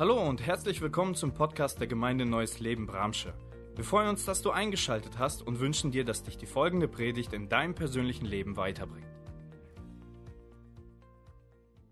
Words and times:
Hallo 0.00 0.22
und 0.22 0.46
herzlich 0.46 0.80
willkommen 0.80 1.16
zum 1.16 1.34
Podcast 1.34 1.80
der 1.80 1.88
Gemeinde 1.88 2.24
Neues 2.24 2.60
Leben 2.60 2.86
Bramsche. 2.86 3.34
Wir 3.74 3.82
freuen 3.82 4.10
uns, 4.10 4.24
dass 4.24 4.42
du 4.42 4.52
eingeschaltet 4.52 5.18
hast 5.18 5.42
und 5.42 5.58
wünschen 5.58 5.90
dir, 5.90 6.04
dass 6.04 6.22
dich 6.22 6.36
die 6.36 6.46
folgende 6.46 6.86
Predigt 6.86 7.32
in 7.32 7.48
deinem 7.48 7.74
persönlichen 7.74 8.24
Leben 8.24 8.56
weiterbringt. 8.56 9.08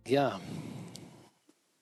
Ja, 0.06 0.38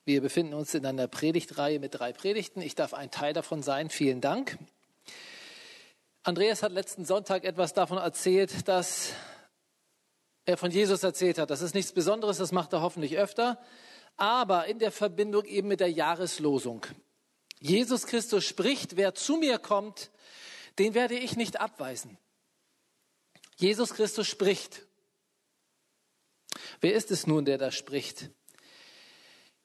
wir 0.06 0.22
befinden 0.22 0.54
uns 0.54 0.72
in 0.72 0.86
einer 0.86 1.08
Predigtreihe 1.08 1.78
mit 1.78 1.98
drei 1.98 2.14
Predigten. 2.14 2.62
Ich 2.62 2.74
darf 2.74 2.94
ein 2.94 3.10
Teil 3.10 3.34
davon 3.34 3.62
sein. 3.62 3.90
Vielen 3.90 4.22
Dank. 4.22 4.56
Andreas 6.22 6.62
hat 6.62 6.72
letzten 6.72 7.04
Sonntag 7.04 7.44
etwas 7.44 7.74
davon 7.74 7.98
erzählt, 7.98 8.66
dass 8.66 9.12
er 10.46 10.56
von 10.56 10.70
Jesus 10.70 11.02
erzählt 11.02 11.36
hat. 11.36 11.50
Das 11.50 11.60
ist 11.60 11.74
nichts 11.74 11.92
Besonderes, 11.92 12.38
das 12.38 12.50
macht 12.50 12.72
er 12.72 12.80
hoffentlich 12.80 13.18
öfter, 13.18 13.58
aber 14.16 14.66
in 14.66 14.78
der 14.78 14.92
Verbindung 14.92 15.44
eben 15.44 15.68
mit 15.68 15.80
der 15.80 15.90
Jahreslosung. 15.90 16.86
Jesus 17.58 18.06
Christus 18.06 18.44
spricht, 18.44 18.96
wer 18.96 19.14
zu 19.14 19.36
mir 19.36 19.58
kommt, 19.58 20.10
den 20.78 20.94
werde 20.94 21.18
ich 21.18 21.36
nicht 21.36 21.60
abweisen. 21.60 22.18
Jesus 23.56 23.94
Christus 23.94 24.26
spricht. 24.26 24.86
Wer 26.80 26.94
ist 26.94 27.10
es 27.10 27.26
nun, 27.26 27.44
der 27.44 27.58
da 27.58 27.70
spricht? 27.70 28.30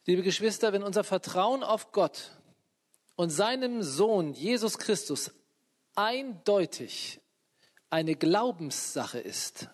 Liebe 0.05 0.23
Geschwister, 0.23 0.73
wenn 0.73 0.84
unser 0.84 1.03
Vertrauen 1.03 1.63
auf 1.63 1.91
Gott 1.91 2.31
und 3.16 3.30
seinem 3.30 3.84
Sohn 3.84 4.34
Jesus 4.34 4.77
Christus 4.77 5.31
eindeutig 5.95 7.20
eine 7.89 8.16
Glaubenssache 8.16 9.20
ist, 9.20 9.70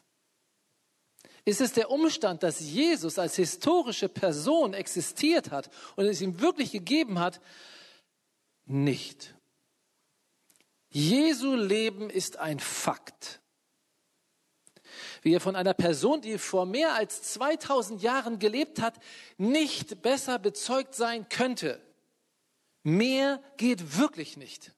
ist 1.46 1.62
es 1.62 1.74
der 1.74 1.92
Umstand, 1.92 2.42
dass 2.42 2.60
Jesus 2.60 3.20
als 3.20 3.36
historische 3.36 4.10
Person 4.10 4.74
existiert 4.74 5.52
hat 5.52 5.70
und 5.96 6.06
es 6.06 6.20
ihm 6.20 6.42
wirklich 6.42 6.72
gegeben 6.72 7.20
hat, 7.20 7.40
nicht. 8.66 9.36
Jesu 10.90 11.54
Leben 11.56 12.10
ist 12.10 12.38
ein 12.38 12.60
Fakt. 12.60 13.42
Wie 15.22 15.34
er 15.34 15.42
von 15.42 15.56
einer 15.56 15.74
Person, 15.74 16.22
die 16.22 16.38
vor 16.38 16.66
mehr 16.66 16.96
als 16.96 17.22
2000 17.34 18.02
Jahren 18.02 18.40
gelebt 18.40 18.82
hat, 18.82 19.00
nicht 19.38 20.02
besser 20.02 20.40
bezeugt 20.40 20.96
sein 20.96 21.30
könnte. 21.30 21.82
Mehr 22.84 23.42
geht 23.58 23.98
wirklich 23.98 24.38
nicht. 24.38 24.72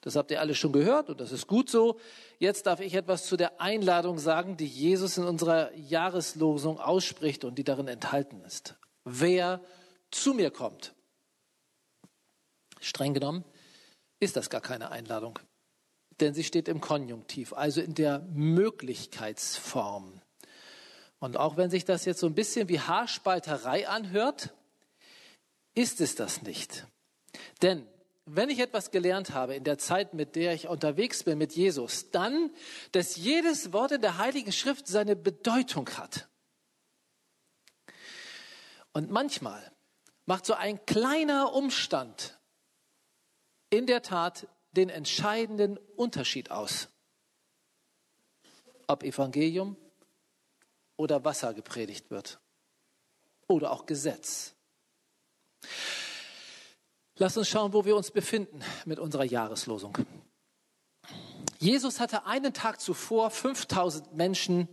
Das 0.00 0.16
habt 0.16 0.30
ihr 0.30 0.40
alle 0.40 0.54
schon 0.54 0.72
gehört 0.72 1.08
und 1.10 1.20
das 1.20 1.32
ist 1.32 1.46
gut 1.46 1.70
so. 1.70 1.98
Jetzt 2.38 2.66
darf 2.66 2.80
ich 2.80 2.94
etwas 2.94 3.26
zu 3.26 3.36
der 3.36 3.60
Einladung 3.60 4.18
sagen, 4.18 4.56
die 4.56 4.66
Jesus 4.66 5.16
in 5.18 5.24
unserer 5.24 5.74
Jahreslosung 5.74 6.78
ausspricht 6.78 7.44
und 7.44 7.56
die 7.56 7.64
darin 7.64 7.88
enthalten 7.88 8.40
ist. 8.42 8.76
Wer 9.04 9.60
zu 10.10 10.34
mir 10.34 10.50
kommt. 10.50 10.94
Streng 12.80 13.14
genommen 13.14 13.44
ist 14.20 14.36
das 14.36 14.50
gar 14.50 14.60
keine 14.60 14.90
Einladung, 14.90 15.38
denn 16.20 16.34
sie 16.34 16.44
steht 16.44 16.68
im 16.68 16.80
Konjunktiv, 16.80 17.52
also 17.52 17.80
in 17.80 17.94
der 17.94 18.20
Möglichkeitsform. 18.32 20.20
Und 21.18 21.36
auch 21.36 21.56
wenn 21.56 21.70
sich 21.70 21.84
das 21.84 22.06
jetzt 22.06 22.20
so 22.20 22.26
ein 22.26 22.34
bisschen 22.34 22.68
wie 22.68 22.80
Haarspalterei 22.80 23.88
anhört, 23.88 24.54
ist 25.74 26.00
es 26.00 26.14
das 26.14 26.42
nicht. 26.42 26.86
Denn 27.62 27.86
wenn 28.36 28.48
ich 28.50 28.60
etwas 28.60 28.90
gelernt 28.90 29.30
habe 29.30 29.54
in 29.54 29.64
der 29.64 29.78
Zeit, 29.78 30.14
mit 30.14 30.36
der 30.36 30.54
ich 30.54 30.68
unterwegs 30.68 31.24
bin 31.24 31.38
mit 31.38 31.52
Jesus, 31.52 32.10
dann, 32.10 32.50
dass 32.92 33.16
jedes 33.16 33.72
Wort 33.72 33.92
in 33.92 34.00
der 34.00 34.18
Heiligen 34.18 34.52
Schrift 34.52 34.86
seine 34.86 35.16
Bedeutung 35.16 35.88
hat. 35.90 36.28
Und 38.92 39.10
manchmal 39.10 39.72
macht 40.26 40.46
so 40.46 40.54
ein 40.54 40.84
kleiner 40.86 41.52
Umstand 41.52 42.38
in 43.70 43.86
der 43.86 44.02
Tat 44.02 44.48
den 44.72 44.88
entscheidenden 44.88 45.78
Unterschied 45.96 46.50
aus. 46.50 46.88
Ob 48.86 49.02
Evangelium 49.02 49.76
oder 50.96 51.24
Wasser 51.24 51.54
gepredigt 51.54 52.10
wird. 52.10 52.40
Oder 53.46 53.72
auch 53.72 53.86
Gesetz. 53.86 54.54
Lass 57.20 57.36
uns 57.36 57.50
schauen, 57.50 57.74
wo 57.74 57.84
wir 57.84 57.96
uns 57.96 58.10
befinden 58.10 58.62
mit 58.86 58.98
unserer 58.98 59.24
Jahreslosung. 59.24 59.92
Jesus 61.58 62.00
hatte 62.00 62.24
einen 62.24 62.54
Tag 62.54 62.80
zuvor 62.80 63.30
5000 63.30 64.14
Menschen 64.14 64.68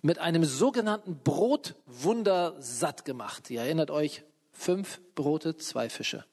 mit 0.00 0.18
einem 0.18 0.46
sogenannten 0.46 1.18
Brotwunder 1.22 2.56
satt 2.60 3.04
gemacht. 3.04 3.50
Ihr 3.50 3.60
erinnert 3.60 3.90
euch, 3.90 4.24
fünf 4.52 5.02
Brote, 5.14 5.58
zwei 5.58 5.90
Fische. 5.90 6.24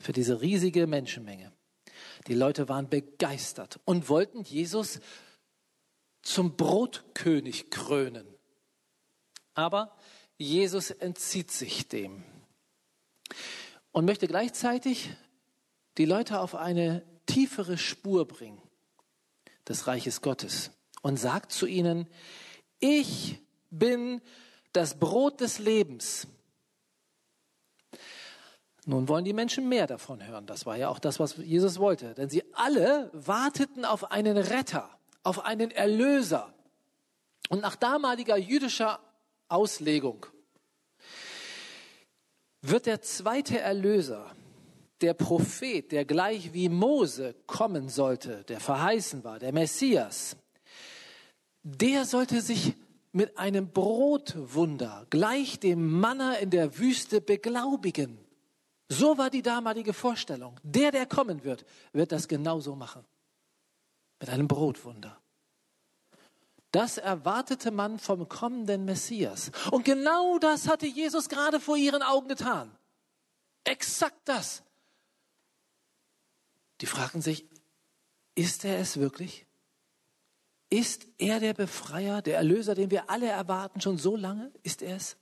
Für 0.00 0.12
diese 0.12 0.40
riesige 0.40 0.88
Menschenmenge. 0.88 1.52
Die 2.26 2.34
Leute 2.34 2.68
waren 2.68 2.88
begeistert 2.88 3.78
und 3.84 4.08
wollten 4.08 4.42
Jesus 4.42 4.98
zum 6.22 6.56
Brotkönig 6.56 7.70
krönen. 7.70 8.26
Aber 9.54 9.96
Jesus 10.38 10.90
entzieht 10.90 11.52
sich 11.52 11.86
dem 11.86 12.24
und 13.92 14.04
möchte 14.04 14.26
gleichzeitig 14.26 15.10
die 15.98 16.04
Leute 16.04 16.40
auf 16.40 16.54
eine 16.54 17.02
tiefere 17.26 17.78
Spur 17.78 18.26
bringen 18.26 18.60
des 19.68 19.86
Reiches 19.86 20.20
Gottes 20.20 20.70
und 21.02 21.16
sagt 21.16 21.52
zu 21.52 21.66
ihnen, 21.66 22.08
ich 22.78 23.38
bin 23.70 24.20
das 24.72 24.98
Brot 24.98 25.40
des 25.40 25.58
Lebens. 25.58 26.26
Nun 28.86 29.08
wollen 29.08 29.24
die 29.24 29.32
Menschen 29.32 29.68
mehr 29.68 29.86
davon 29.86 30.26
hören. 30.26 30.46
Das 30.46 30.66
war 30.66 30.76
ja 30.76 30.88
auch 30.88 30.98
das, 30.98 31.20
was 31.20 31.36
Jesus 31.36 31.78
wollte. 31.78 32.14
Denn 32.14 32.28
sie 32.28 32.42
alle 32.54 33.10
warteten 33.12 33.84
auf 33.84 34.10
einen 34.10 34.36
Retter, 34.36 34.88
auf 35.22 35.44
einen 35.44 35.70
Erlöser. 35.70 36.52
Und 37.50 37.60
nach 37.60 37.76
damaliger 37.76 38.36
jüdischer 38.36 39.00
Auslegung 39.48 40.26
wird 42.62 42.86
der 42.86 43.00
zweite 43.02 43.58
Erlöser, 43.58 44.34
der 45.00 45.14
Prophet, 45.14 45.92
der 45.92 46.04
gleich 46.04 46.52
wie 46.52 46.68
Mose 46.68 47.34
kommen 47.46 47.88
sollte, 47.88 48.44
der 48.44 48.60
verheißen 48.60 49.24
war, 49.24 49.38
der 49.38 49.52
Messias, 49.52 50.36
der 51.62 52.04
sollte 52.04 52.40
sich 52.40 52.74
mit 53.12 53.38
einem 53.38 53.70
Brotwunder 53.70 55.06
gleich 55.10 55.58
dem 55.58 56.00
Manna 56.00 56.34
in 56.34 56.50
der 56.50 56.78
Wüste 56.78 57.20
beglaubigen. 57.20 58.18
So 58.88 59.18
war 59.18 59.30
die 59.30 59.42
damalige 59.42 59.92
Vorstellung. 59.92 60.58
Der, 60.62 60.90
der 60.90 61.06
kommen 61.06 61.44
wird, 61.44 61.64
wird 61.92 62.12
das 62.12 62.28
genauso 62.28 62.74
machen. 62.74 63.04
Mit 64.20 64.28
einem 64.28 64.48
Brotwunder. 64.48 65.19
Das 66.72 66.98
erwartete 66.98 67.70
man 67.70 67.98
vom 67.98 68.28
kommenden 68.28 68.84
Messias. 68.84 69.50
Und 69.70 69.84
genau 69.84 70.38
das 70.38 70.68
hatte 70.68 70.86
Jesus 70.86 71.28
gerade 71.28 71.58
vor 71.58 71.76
ihren 71.76 72.02
Augen 72.02 72.28
getan. 72.28 72.76
Exakt 73.64 74.20
das. 74.24 74.62
Die 76.80 76.86
fragen 76.86 77.20
sich, 77.20 77.46
ist 78.34 78.64
er 78.64 78.78
es 78.78 78.98
wirklich? 78.98 79.46
Ist 80.70 81.08
er 81.18 81.40
der 81.40 81.52
Befreier, 81.52 82.22
der 82.22 82.36
Erlöser, 82.36 82.76
den 82.76 82.90
wir 82.90 83.10
alle 83.10 83.26
erwarten, 83.26 83.80
schon 83.80 83.98
so 83.98 84.14
lange? 84.14 84.52
Ist 84.62 84.82
er 84.82 84.96
es? 84.96 85.16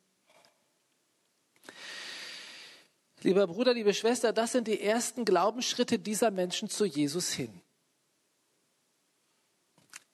Lieber 3.23 3.47
Bruder, 3.47 3.75
liebe 3.75 3.95
Schwester, 3.95 4.33
das 4.33 4.53
sind 4.53 4.69
die 4.69 4.81
ersten 4.81 5.25
Glaubensschritte 5.25 5.99
dieser 5.99 6.31
Menschen 6.31 6.69
zu 6.69 6.85
Jesus 6.85 7.33
hin. 7.33 7.63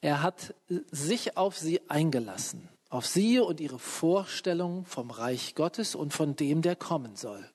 Er 0.04 0.22
hat 0.22 0.54
sich 0.90 1.38
auf 1.38 1.56
sie 1.56 1.80
eingelassen, 1.88 2.68
auf 2.90 3.06
sie 3.06 3.40
und 3.40 3.58
ihre 3.58 3.78
Vorstellung 3.78 4.84
vom 4.84 5.10
Reich 5.10 5.54
Gottes 5.54 5.94
und 5.94 6.12
von 6.12 6.36
dem, 6.36 6.60
der 6.60 6.76
kommen 6.76 7.16
soll. 7.16 7.50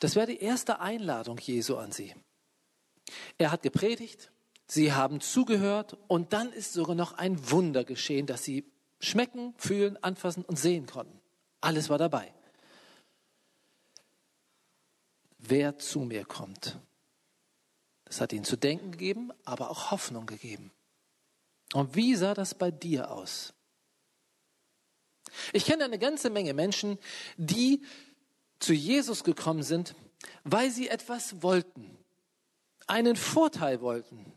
Das 0.00 0.16
wäre 0.16 0.26
die 0.26 0.40
erste 0.40 0.80
Einladung 0.80 1.38
Jesu 1.38 1.76
an 1.76 1.92
sie. 1.92 2.14
Er 3.38 3.50
hat 3.50 3.62
gepredigt, 3.62 4.30
sie 4.66 4.92
haben 4.92 5.22
zugehört 5.22 5.96
und 6.08 6.34
dann 6.34 6.52
ist 6.52 6.74
sogar 6.74 6.94
noch 6.94 7.14
ein 7.14 7.50
Wunder 7.50 7.84
geschehen, 7.84 8.26
dass 8.26 8.44
sie 8.44 8.70
schmecken, 9.00 9.54
fühlen, 9.56 9.96
anfassen 10.02 10.44
und 10.44 10.58
sehen 10.58 10.84
konnten. 10.84 11.22
Alles 11.62 11.88
war 11.88 11.96
dabei. 11.96 12.34
Wer 15.38 15.78
zu 15.78 16.00
mir 16.00 16.26
kommt, 16.26 16.78
das 18.04 18.20
hat 18.20 18.32
ihnen 18.32 18.44
zu 18.44 18.56
denken 18.56 18.92
gegeben, 18.92 19.32
aber 19.44 19.70
auch 19.70 19.90
Hoffnung 19.90 20.26
gegeben. 20.26 20.72
Und 21.72 21.96
wie 21.96 22.14
sah 22.14 22.34
das 22.34 22.54
bei 22.54 22.70
dir 22.70 23.10
aus? 23.10 23.54
Ich 25.52 25.64
kenne 25.64 25.84
eine 25.84 25.98
ganze 25.98 26.30
Menge 26.30 26.54
Menschen, 26.54 26.98
die 27.36 27.82
zu 28.60 28.72
Jesus 28.72 29.24
gekommen 29.24 29.62
sind, 29.62 29.96
weil 30.44 30.70
sie 30.70 30.88
etwas 30.88 31.42
wollten, 31.42 31.98
einen 32.86 33.16
Vorteil 33.16 33.80
wollten. 33.80 34.32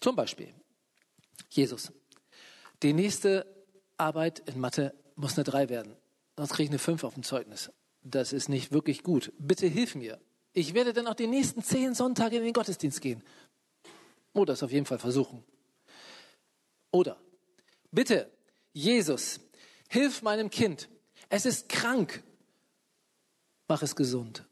Zum 0.00 0.16
Beispiel, 0.16 0.52
Jesus, 1.50 1.92
die 2.82 2.92
nächste 2.92 3.46
Arbeit 3.96 4.40
in 4.48 4.58
Mathe 4.58 4.94
muss 5.14 5.36
eine 5.36 5.44
3 5.44 5.68
werden. 5.68 5.96
Sonst 6.36 6.52
kriege 6.52 6.64
ich 6.64 6.70
eine 6.70 6.78
5 6.78 7.04
auf 7.04 7.14
dem 7.14 7.22
Zeugnis. 7.22 7.70
Das 8.02 8.32
ist 8.32 8.48
nicht 8.48 8.72
wirklich 8.72 9.02
gut. 9.02 9.32
Bitte 9.38 9.66
hilf 9.66 9.94
mir. 9.94 10.20
Ich 10.58 10.74
werde 10.74 10.92
dann 10.92 11.06
auch 11.06 11.14
die 11.14 11.28
nächsten 11.28 11.62
zehn 11.62 11.94
Sonntage 11.94 12.36
in 12.36 12.42
den 12.42 12.52
Gottesdienst 12.52 13.00
gehen. 13.00 13.22
Oder 14.32 14.54
es 14.54 14.62
auf 14.64 14.72
jeden 14.72 14.86
Fall 14.86 14.98
versuchen. 14.98 15.44
Oder, 16.90 17.16
bitte, 17.92 18.28
Jesus, 18.72 19.38
hilf 19.88 20.22
meinem 20.22 20.50
Kind. 20.50 20.88
Es 21.28 21.46
ist 21.46 21.68
krank. 21.68 22.24
Mach 23.68 23.82
es 23.82 23.94
gesund. 23.94 24.48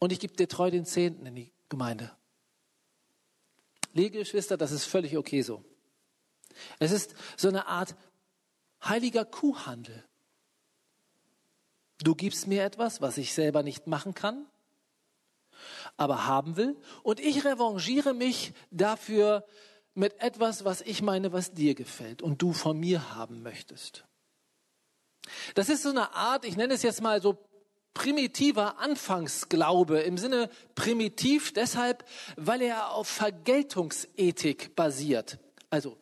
Und 0.00 0.10
ich 0.10 0.18
gebe 0.18 0.34
dir 0.34 0.48
treu 0.48 0.68
den 0.68 0.84
Zehnten 0.84 1.24
in 1.26 1.36
die 1.36 1.52
Gemeinde. 1.68 2.10
Liebe 3.92 4.18
Geschwister, 4.18 4.56
das 4.56 4.72
ist 4.72 4.84
völlig 4.84 5.16
okay 5.16 5.42
so. 5.42 5.64
Es 6.80 6.90
ist 6.90 7.14
so 7.36 7.46
eine 7.46 7.68
Art 7.68 7.94
heiliger 8.82 9.24
Kuhhandel. 9.24 10.04
Du 11.98 12.16
gibst 12.16 12.48
mir 12.48 12.64
etwas, 12.64 13.00
was 13.00 13.16
ich 13.16 13.32
selber 13.32 13.62
nicht 13.62 13.86
machen 13.86 14.14
kann, 14.14 14.49
aber 15.96 16.26
haben 16.26 16.56
will, 16.56 16.76
und 17.02 17.20
ich 17.20 17.44
revanchiere 17.44 18.14
mich 18.14 18.52
dafür 18.70 19.44
mit 19.94 20.20
etwas, 20.20 20.64
was 20.64 20.80
ich 20.80 21.02
meine, 21.02 21.32
was 21.32 21.52
dir 21.52 21.74
gefällt 21.74 22.22
und 22.22 22.40
du 22.42 22.52
von 22.52 22.78
mir 22.78 23.14
haben 23.14 23.42
möchtest. 23.42 24.04
Das 25.54 25.68
ist 25.68 25.82
so 25.82 25.90
eine 25.90 26.14
Art, 26.14 26.44
ich 26.44 26.56
nenne 26.56 26.74
es 26.74 26.82
jetzt 26.82 27.02
mal 27.02 27.20
so 27.20 27.38
primitiver 27.92 28.78
Anfangsglaube 28.78 30.00
im 30.00 30.16
Sinne 30.16 30.48
primitiv 30.74 31.52
deshalb, 31.52 32.08
weil 32.36 32.62
er 32.62 32.92
auf 32.92 33.08
Vergeltungsethik 33.08 34.76
basiert. 34.76 35.38
Also, 35.70 35.98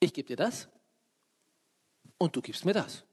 ich 0.00 0.12
gebe 0.12 0.28
dir 0.28 0.36
das 0.36 0.68
und 2.18 2.34
du 2.34 2.42
gibst 2.42 2.64
mir 2.64 2.72
das. 2.72 3.04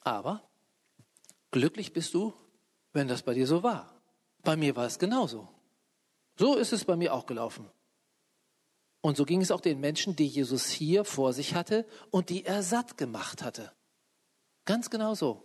Aber 0.00 0.42
glücklich 1.54 1.92
bist 1.92 2.14
du, 2.14 2.34
wenn 2.92 3.06
das 3.06 3.22
bei 3.22 3.32
dir 3.32 3.46
so 3.46 3.62
war. 3.62 4.02
Bei 4.42 4.56
mir 4.56 4.74
war 4.74 4.86
es 4.86 4.98
genauso. 4.98 5.48
So 6.36 6.56
ist 6.56 6.72
es 6.72 6.84
bei 6.84 6.96
mir 6.96 7.14
auch 7.14 7.26
gelaufen. 7.26 7.70
Und 9.00 9.16
so 9.16 9.24
ging 9.24 9.40
es 9.40 9.52
auch 9.52 9.60
den 9.60 9.78
Menschen, 9.78 10.16
die 10.16 10.26
Jesus 10.26 10.68
hier 10.68 11.04
vor 11.04 11.32
sich 11.32 11.54
hatte 11.54 11.86
und 12.10 12.28
die 12.28 12.44
er 12.44 12.64
satt 12.64 12.98
gemacht 12.98 13.44
hatte. 13.44 13.70
Ganz 14.64 14.90
genau 14.90 15.14
so. 15.14 15.44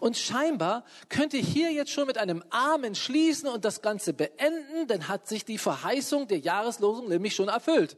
Und 0.00 0.18
scheinbar 0.18 0.84
könnte 1.08 1.38
hier 1.38 1.72
jetzt 1.72 1.90
schon 1.90 2.06
mit 2.06 2.18
einem 2.18 2.44
Amen 2.50 2.94
schließen 2.94 3.48
und 3.48 3.64
das 3.64 3.80
Ganze 3.80 4.12
beenden, 4.12 4.86
denn 4.86 5.08
hat 5.08 5.28
sich 5.28 5.46
die 5.46 5.58
Verheißung 5.58 6.28
der 6.28 6.40
Jahreslosung 6.40 7.08
nämlich 7.08 7.34
schon 7.34 7.48
erfüllt. 7.48 7.96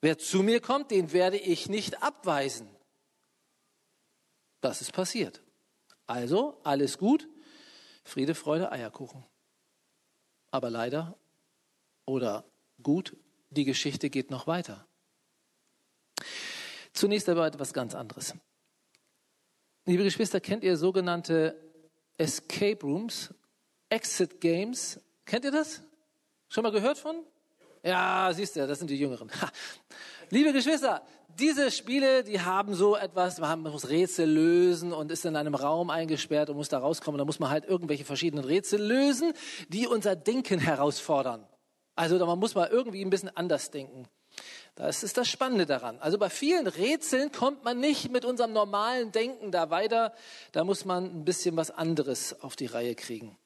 Wer 0.00 0.16
zu 0.16 0.42
mir 0.42 0.62
kommt, 0.62 0.90
den 0.90 1.12
werde 1.12 1.36
ich 1.36 1.68
nicht 1.68 2.02
abweisen. 2.02 2.70
Das 4.62 4.80
ist 4.80 4.92
passiert. 4.92 5.41
Also, 6.12 6.60
alles 6.62 6.98
gut, 6.98 7.26
Friede, 8.04 8.34
Freude, 8.34 8.70
Eierkuchen. 8.70 9.24
Aber 10.50 10.68
leider 10.68 11.16
oder 12.04 12.44
gut, 12.82 13.16
die 13.48 13.64
Geschichte 13.64 14.10
geht 14.10 14.30
noch 14.30 14.46
weiter. 14.46 14.86
Zunächst 16.92 17.30
aber 17.30 17.46
etwas 17.46 17.72
ganz 17.72 17.94
anderes. 17.94 18.34
Liebe 19.86 20.04
Geschwister, 20.04 20.38
kennt 20.38 20.64
ihr 20.64 20.76
sogenannte 20.76 21.56
Escape 22.18 22.80
Rooms, 22.82 23.32
Exit 23.88 24.38
Games? 24.38 25.00
Kennt 25.24 25.46
ihr 25.46 25.50
das? 25.50 25.80
Schon 26.50 26.62
mal 26.62 26.72
gehört 26.72 26.98
von? 26.98 27.24
Ja, 27.82 28.30
siehst 28.34 28.54
du, 28.54 28.66
das 28.66 28.78
sind 28.78 28.90
die 28.90 28.98
Jüngeren. 28.98 29.30
Ha. 29.40 29.50
Liebe 30.28 30.52
Geschwister, 30.52 31.06
diese 31.38 31.70
Spiele, 31.70 32.24
die 32.24 32.40
haben 32.40 32.74
so 32.74 32.96
etwas, 32.96 33.38
man 33.38 33.62
muss 33.62 33.88
Rätsel 33.88 34.28
lösen 34.28 34.92
und 34.92 35.10
ist 35.10 35.24
in 35.24 35.36
einem 35.36 35.54
Raum 35.54 35.90
eingesperrt 35.90 36.50
und 36.50 36.56
muss 36.56 36.68
da 36.68 36.78
rauskommen. 36.78 37.18
Da 37.18 37.24
muss 37.24 37.38
man 37.38 37.50
halt 37.50 37.64
irgendwelche 37.64 38.04
verschiedenen 38.04 38.44
Rätsel 38.44 38.80
lösen, 38.82 39.32
die 39.68 39.86
unser 39.86 40.16
Denken 40.16 40.58
herausfordern. 40.60 41.46
Also 41.94 42.24
man 42.24 42.38
muss 42.38 42.54
mal 42.54 42.68
irgendwie 42.68 43.04
ein 43.04 43.10
bisschen 43.10 43.34
anders 43.36 43.70
denken. 43.70 44.08
Das 44.74 45.02
ist 45.02 45.18
das 45.18 45.28
Spannende 45.28 45.66
daran. 45.66 45.98
Also 45.98 46.18
bei 46.18 46.30
vielen 46.30 46.66
Rätseln 46.66 47.30
kommt 47.30 47.64
man 47.64 47.78
nicht 47.78 48.10
mit 48.10 48.24
unserem 48.24 48.52
normalen 48.52 49.12
Denken 49.12 49.52
da 49.52 49.68
weiter. 49.68 50.14
Da 50.52 50.64
muss 50.64 50.84
man 50.84 51.04
ein 51.04 51.24
bisschen 51.24 51.56
was 51.56 51.70
anderes 51.70 52.40
auf 52.40 52.56
die 52.56 52.66
Reihe 52.66 52.94
kriegen. 52.94 53.36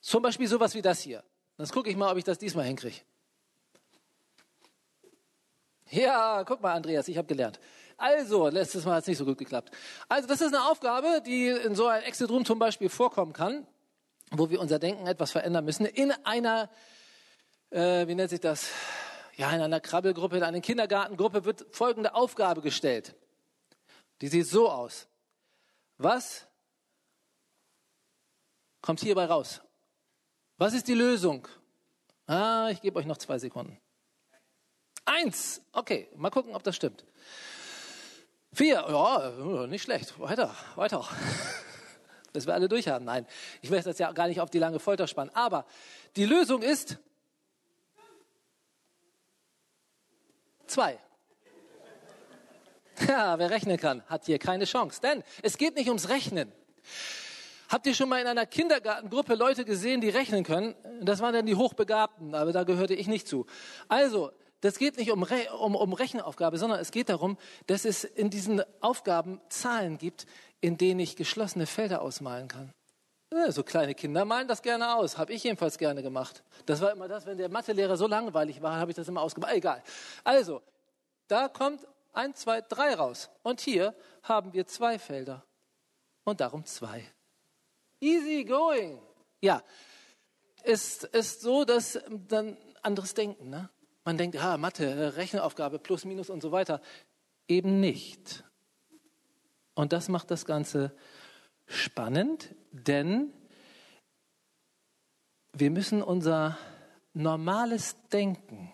Zum 0.00 0.22
Beispiel 0.22 0.46
sowas 0.46 0.74
wie 0.74 0.82
das 0.82 1.00
hier. 1.00 1.24
Jetzt 1.58 1.72
gucke 1.72 1.90
ich 1.90 1.96
mal, 1.96 2.12
ob 2.12 2.18
ich 2.18 2.24
das 2.24 2.38
diesmal 2.38 2.66
hinkriege. 2.66 3.00
Ja, 5.90 6.44
guck 6.44 6.60
mal, 6.60 6.74
Andreas, 6.74 7.08
ich 7.08 7.16
habe 7.16 7.26
gelernt. 7.26 7.58
Also, 7.96 8.48
letztes 8.48 8.84
Mal 8.84 8.96
hat 8.96 9.02
es 9.02 9.08
nicht 9.08 9.18
so 9.18 9.24
gut 9.24 9.38
geklappt. 9.38 9.70
Also, 10.08 10.28
das 10.28 10.40
ist 10.40 10.54
eine 10.54 10.64
Aufgabe, 10.70 11.22
die 11.24 11.48
in 11.48 11.74
so 11.74 11.86
einem 11.86 12.04
Exit 12.04 12.30
Room 12.30 12.44
zum 12.44 12.58
Beispiel 12.58 12.88
vorkommen 12.88 13.32
kann, 13.32 13.66
wo 14.30 14.50
wir 14.50 14.60
unser 14.60 14.78
Denken 14.78 15.06
etwas 15.06 15.32
verändern 15.32 15.64
müssen. 15.64 15.86
In 15.86 16.12
einer, 16.24 16.70
äh, 17.70 18.06
wie 18.06 18.14
nennt 18.14 18.30
sich 18.30 18.40
das? 18.40 18.68
Ja, 19.36 19.50
in 19.52 19.60
einer 19.60 19.80
Krabbelgruppe, 19.80 20.36
in 20.36 20.42
einer 20.42 20.60
Kindergartengruppe 20.60 21.44
wird 21.44 21.66
folgende 21.70 22.14
Aufgabe 22.14 22.60
gestellt. 22.60 23.14
Die 24.20 24.28
sieht 24.28 24.46
so 24.46 24.68
aus. 24.68 25.06
Was 25.96 26.46
kommt 28.80 29.00
hierbei 29.00 29.26
raus? 29.26 29.60
Was 30.56 30.74
ist 30.74 30.88
die 30.88 30.94
Lösung? 30.94 31.46
Ah, 32.26 32.68
ich 32.70 32.80
gebe 32.80 32.98
euch 32.98 33.06
noch 33.06 33.16
zwei 33.16 33.38
Sekunden. 33.38 33.78
Eins. 35.08 35.62
Okay, 35.72 36.06
mal 36.16 36.28
gucken, 36.28 36.54
ob 36.54 36.62
das 36.62 36.76
stimmt. 36.76 37.02
Vier. 38.52 38.84
Ja, 38.88 39.66
nicht 39.66 39.82
schlecht. 39.82 40.20
Weiter, 40.20 40.54
weiter. 40.74 41.02
Bis 42.34 42.46
wir 42.46 42.52
alle 42.52 42.68
durch 42.68 42.88
haben. 42.88 43.06
Nein, 43.06 43.26
ich 43.62 43.70
möchte 43.70 43.88
das 43.88 43.98
ja 43.98 44.12
gar 44.12 44.28
nicht 44.28 44.38
auf 44.38 44.50
die 44.50 44.58
lange 44.58 44.78
Folter 44.78 45.06
spannen. 45.06 45.34
Aber 45.34 45.64
die 46.16 46.26
Lösung 46.26 46.62
ist 46.62 46.98
zwei. 50.66 50.98
Ja, 53.06 53.38
wer 53.38 53.48
rechnen 53.48 53.76
kann, 53.76 54.02
hat 54.08 54.26
hier 54.26 54.40
keine 54.40 54.64
Chance. 54.64 55.00
Denn 55.00 55.22
es 55.42 55.56
geht 55.56 55.76
nicht 55.76 55.86
ums 55.86 56.08
Rechnen. 56.08 56.52
Habt 57.68 57.86
ihr 57.86 57.94
schon 57.94 58.08
mal 58.08 58.20
in 58.20 58.26
einer 58.26 58.44
Kindergartengruppe 58.44 59.36
Leute 59.36 59.64
gesehen, 59.64 60.00
die 60.00 60.08
rechnen 60.08 60.42
können? 60.42 60.74
Das 61.00 61.20
waren 61.20 61.32
dann 61.32 61.46
die 61.46 61.54
Hochbegabten, 61.54 62.34
aber 62.34 62.52
da 62.52 62.64
gehörte 62.64 62.94
ich 62.94 63.06
nicht 63.06 63.28
zu. 63.28 63.46
Also, 63.86 64.32
das 64.60 64.78
geht 64.78 64.96
nicht 64.96 65.10
um, 65.12 65.22
Re 65.22 65.52
um, 65.58 65.76
um 65.76 65.92
Rechenaufgabe, 65.92 66.58
sondern 66.58 66.80
es 66.80 66.90
geht 66.90 67.08
darum, 67.08 67.38
dass 67.66 67.84
es 67.84 68.04
in 68.04 68.30
diesen 68.30 68.62
Aufgaben 68.80 69.40
Zahlen 69.48 69.98
gibt, 69.98 70.26
in 70.60 70.76
denen 70.76 71.00
ich 71.00 71.16
geschlossene 71.16 71.66
Felder 71.66 72.02
ausmalen 72.02 72.48
kann. 72.48 72.72
So 73.48 73.62
kleine 73.62 73.94
Kinder 73.94 74.24
malen 74.24 74.48
das 74.48 74.62
gerne 74.62 74.94
aus, 74.94 75.18
habe 75.18 75.34
ich 75.34 75.44
jedenfalls 75.44 75.76
gerne 75.76 76.02
gemacht. 76.02 76.42
Das 76.64 76.80
war 76.80 76.92
immer 76.92 77.08
das, 77.08 77.26
wenn 77.26 77.36
der 77.36 77.50
Mathelehrer 77.50 77.96
so 77.96 78.06
langweilig 78.06 78.62
war, 78.62 78.76
habe 78.78 78.90
ich 78.90 78.96
das 78.96 79.06
immer 79.06 79.20
ausgemalt. 79.20 79.54
Egal. 79.54 79.82
Also, 80.24 80.62
da 81.28 81.48
kommt 81.48 81.86
eins, 82.14 82.40
zwei, 82.40 82.62
drei 82.62 82.94
raus. 82.94 83.28
Und 83.42 83.60
hier 83.60 83.94
haben 84.22 84.54
wir 84.54 84.66
zwei 84.66 84.98
Felder. 84.98 85.44
Und 86.24 86.40
darum 86.40 86.64
zwei. 86.64 87.04
Easy 88.00 88.44
going. 88.44 89.00
Ja, 89.40 89.62
ist, 90.64 91.04
ist 91.04 91.42
so, 91.42 91.64
dass 91.64 92.00
dann 92.08 92.56
anderes 92.82 93.14
Denken, 93.14 93.50
ne? 93.50 93.68
Man 94.08 94.16
denkt, 94.16 94.38
ah, 94.38 94.56
Mathe, 94.56 95.18
Rechenaufgabe, 95.18 95.78
plus, 95.78 96.06
minus 96.06 96.30
und 96.30 96.40
so 96.40 96.50
weiter. 96.50 96.80
Eben 97.46 97.78
nicht. 97.78 98.42
Und 99.74 99.92
das 99.92 100.08
macht 100.08 100.30
das 100.30 100.46
Ganze 100.46 100.96
spannend, 101.66 102.54
denn 102.72 103.34
wir 105.52 105.70
müssen 105.70 106.02
unser 106.02 106.56
normales 107.12 107.96
Denken 108.10 108.72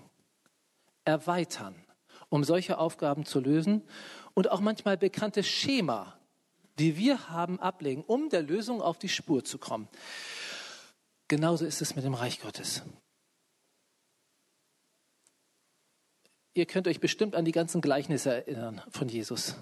erweitern, 1.04 1.84
um 2.28 2.44
solche 2.44 2.78
Aufgaben 2.78 3.26
zu 3.26 3.40
lösen 3.40 3.82
und 4.34 4.52
auch 4.52 4.60
manchmal 4.60 4.96
bekannte 4.96 5.42
Schema, 5.42 6.16
die 6.78 6.96
wir 6.96 7.28
haben, 7.28 7.58
ablegen, 7.58 8.04
um 8.04 8.28
der 8.28 8.42
Lösung 8.42 8.80
auf 8.80 9.00
die 9.00 9.08
Spur 9.08 9.42
zu 9.42 9.58
kommen. 9.58 9.88
Genauso 11.26 11.66
ist 11.66 11.82
es 11.82 11.96
mit 11.96 12.04
dem 12.04 12.14
Reich 12.14 12.40
Gottes. 12.40 12.84
Ihr 16.54 16.66
könnt 16.66 16.87
euch 16.87 17.00
bestimmt 17.00 17.34
an 17.34 17.44
die 17.44 17.52
ganzen 17.52 17.80
Gleichnisse 17.80 18.32
erinnern 18.32 18.80
von 18.88 19.08
Jesus. 19.08 19.56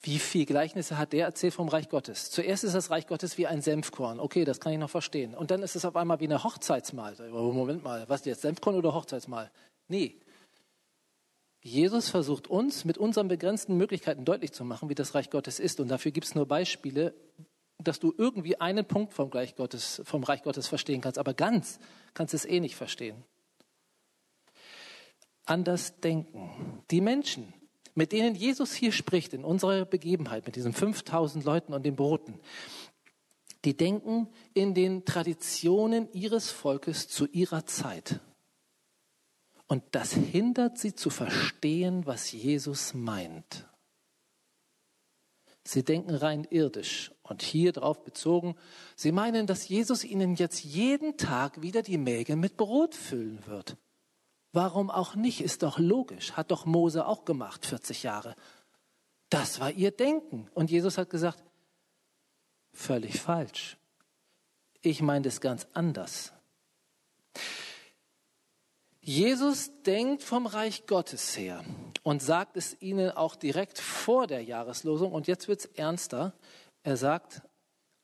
Wie 0.00 0.18
viele 0.18 0.46
Gleichnisse 0.46 0.98
hat 0.98 1.12
der 1.12 1.26
erzählt 1.26 1.54
vom 1.54 1.68
Reich 1.68 1.88
Gottes? 1.88 2.30
Zuerst 2.30 2.64
ist 2.64 2.74
das 2.74 2.90
Reich 2.90 3.06
Gottes 3.06 3.38
wie 3.38 3.46
ein 3.46 3.60
Senfkorn. 3.60 4.18
Okay, 4.18 4.44
das 4.44 4.58
kann 4.58 4.72
ich 4.72 4.78
noch 4.78 4.90
verstehen. 4.90 5.34
Und 5.34 5.50
dann 5.50 5.62
ist 5.62 5.76
es 5.76 5.84
auf 5.84 5.94
einmal 5.94 6.18
wie 6.20 6.24
eine 6.24 6.42
Hochzeitsmahl. 6.42 7.14
Moment 7.30 7.84
mal, 7.84 8.08
was 8.08 8.24
jetzt, 8.24 8.40
Senfkorn 8.40 8.74
oder 8.74 8.94
Hochzeitsmahl? 8.94 9.50
Nee. 9.86 10.16
Jesus 11.60 12.08
versucht 12.08 12.48
uns 12.48 12.84
mit 12.84 12.98
unseren 12.98 13.28
begrenzten 13.28 13.76
Möglichkeiten 13.76 14.24
deutlich 14.24 14.52
zu 14.52 14.64
machen, 14.64 14.88
wie 14.88 14.96
das 14.96 15.14
Reich 15.14 15.30
Gottes 15.30 15.60
ist. 15.60 15.78
Und 15.78 15.88
dafür 15.88 16.10
gibt 16.10 16.26
es 16.26 16.34
nur 16.34 16.46
Beispiele, 16.46 17.14
dass 17.78 18.00
du 18.00 18.12
irgendwie 18.16 18.60
einen 18.60 18.84
Punkt 18.86 19.12
vom, 19.12 19.30
Gottes, 19.30 20.02
vom 20.04 20.24
Reich 20.24 20.42
Gottes 20.42 20.66
verstehen 20.66 21.02
kannst. 21.02 21.18
Aber 21.18 21.34
ganz 21.34 21.78
kannst 22.14 22.32
du 22.32 22.36
es 22.38 22.44
eh 22.44 22.58
nicht 22.58 22.74
verstehen. 22.74 23.22
Anders 25.44 26.00
denken. 26.00 26.82
Die 26.90 27.00
Menschen, 27.00 27.52
mit 27.94 28.12
denen 28.12 28.34
Jesus 28.34 28.72
hier 28.72 28.92
spricht 28.92 29.34
in 29.34 29.44
unserer 29.44 29.84
Begebenheit, 29.84 30.46
mit 30.46 30.56
diesen 30.56 30.72
5000 30.72 31.44
Leuten 31.44 31.74
und 31.74 31.84
den 31.84 31.96
Broten, 31.96 32.38
die 33.64 33.76
denken 33.76 34.28
in 34.54 34.74
den 34.74 35.04
Traditionen 35.04 36.08
ihres 36.12 36.50
Volkes 36.50 37.08
zu 37.08 37.26
ihrer 37.26 37.66
Zeit. 37.66 38.20
Und 39.68 39.84
das 39.92 40.12
hindert 40.12 40.78
sie 40.78 40.94
zu 40.94 41.10
verstehen, 41.10 42.04
was 42.04 42.32
Jesus 42.32 42.92
meint. 42.92 43.66
Sie 45.64 45.84
denken 45.84 46.14
rein 46.14 46.46
irdisch 46.50 47.12
und 47.22 47.42
hier 47.42 47.72
drauf 47.72 48.02
bezogen. 48.02 48.56
Sie 48.96 49.12
meinen, 49.12 49.46
dass 49.46 49.68
Jesus 49.68 50.04
ihnen 50.04 50.34
jetzt 50.34 50.64
jeden 50.64 51.16
Tag 51.16 51.62
wieder 51.62 51.82
die 51.82 51.98
Mäge 51.98 52.34
mit 52.34 52.56
Brot 52.56 52.94
füllen 52.94 53.38
wird. 53.46 53.76
Warum 54.52 54.90
auch 54.90 55.14
nicht? 55.14 55.40
Ist 55.40 55.62
doch 55.62 55.78
logisch. 55.78 56.32
Hat 56.32 56.50
doch 56.50 56.66
Mose 56.66 57.06
auch 57.06 57.24
gemacht, 57.24 57.64
40 57.64 58.02
Jahre. 58.02 58.36
Das 59.30 59.60
war 59.60 59.70
ihr 59.70 59.90
Denken. 59.90 60.48
Und 60.52 60.70
Jesus 60.70 60.98
hat 60.98 61.08
gesagt, 61.08 61.42
völlig 62.72 63.20
falsch. 63.20 63.78
Ich 64.82 65.00
meine 65.00 65.22
das 65.22 65.40
ganz 65.40 65.66
anders. 65.72 66.32
Jesus 69.00 69.70
denkt 69.84 70.22
vom 70.22 70.46
Reich 70.46 70.86
Gottes 70.86 71.36
her 71.36 71.64
und 72.02 72.22
sagt 72.22 72.56
es 72.56 72.80
ihnen 72.80 73.10
auch 73.10 73.34
direkt 73.34 73.78
vor 73.78 74.26
der 74.26 74.44
Jahreslosung. 74.44 75.12
Und 75.12 75.26
jetzt 75.26 75.48
wird 75.48 75.60
es 75.60 75.66
ernster. 75.66 76.34
Er 76.82 76.96
sagt, 76.96 77.42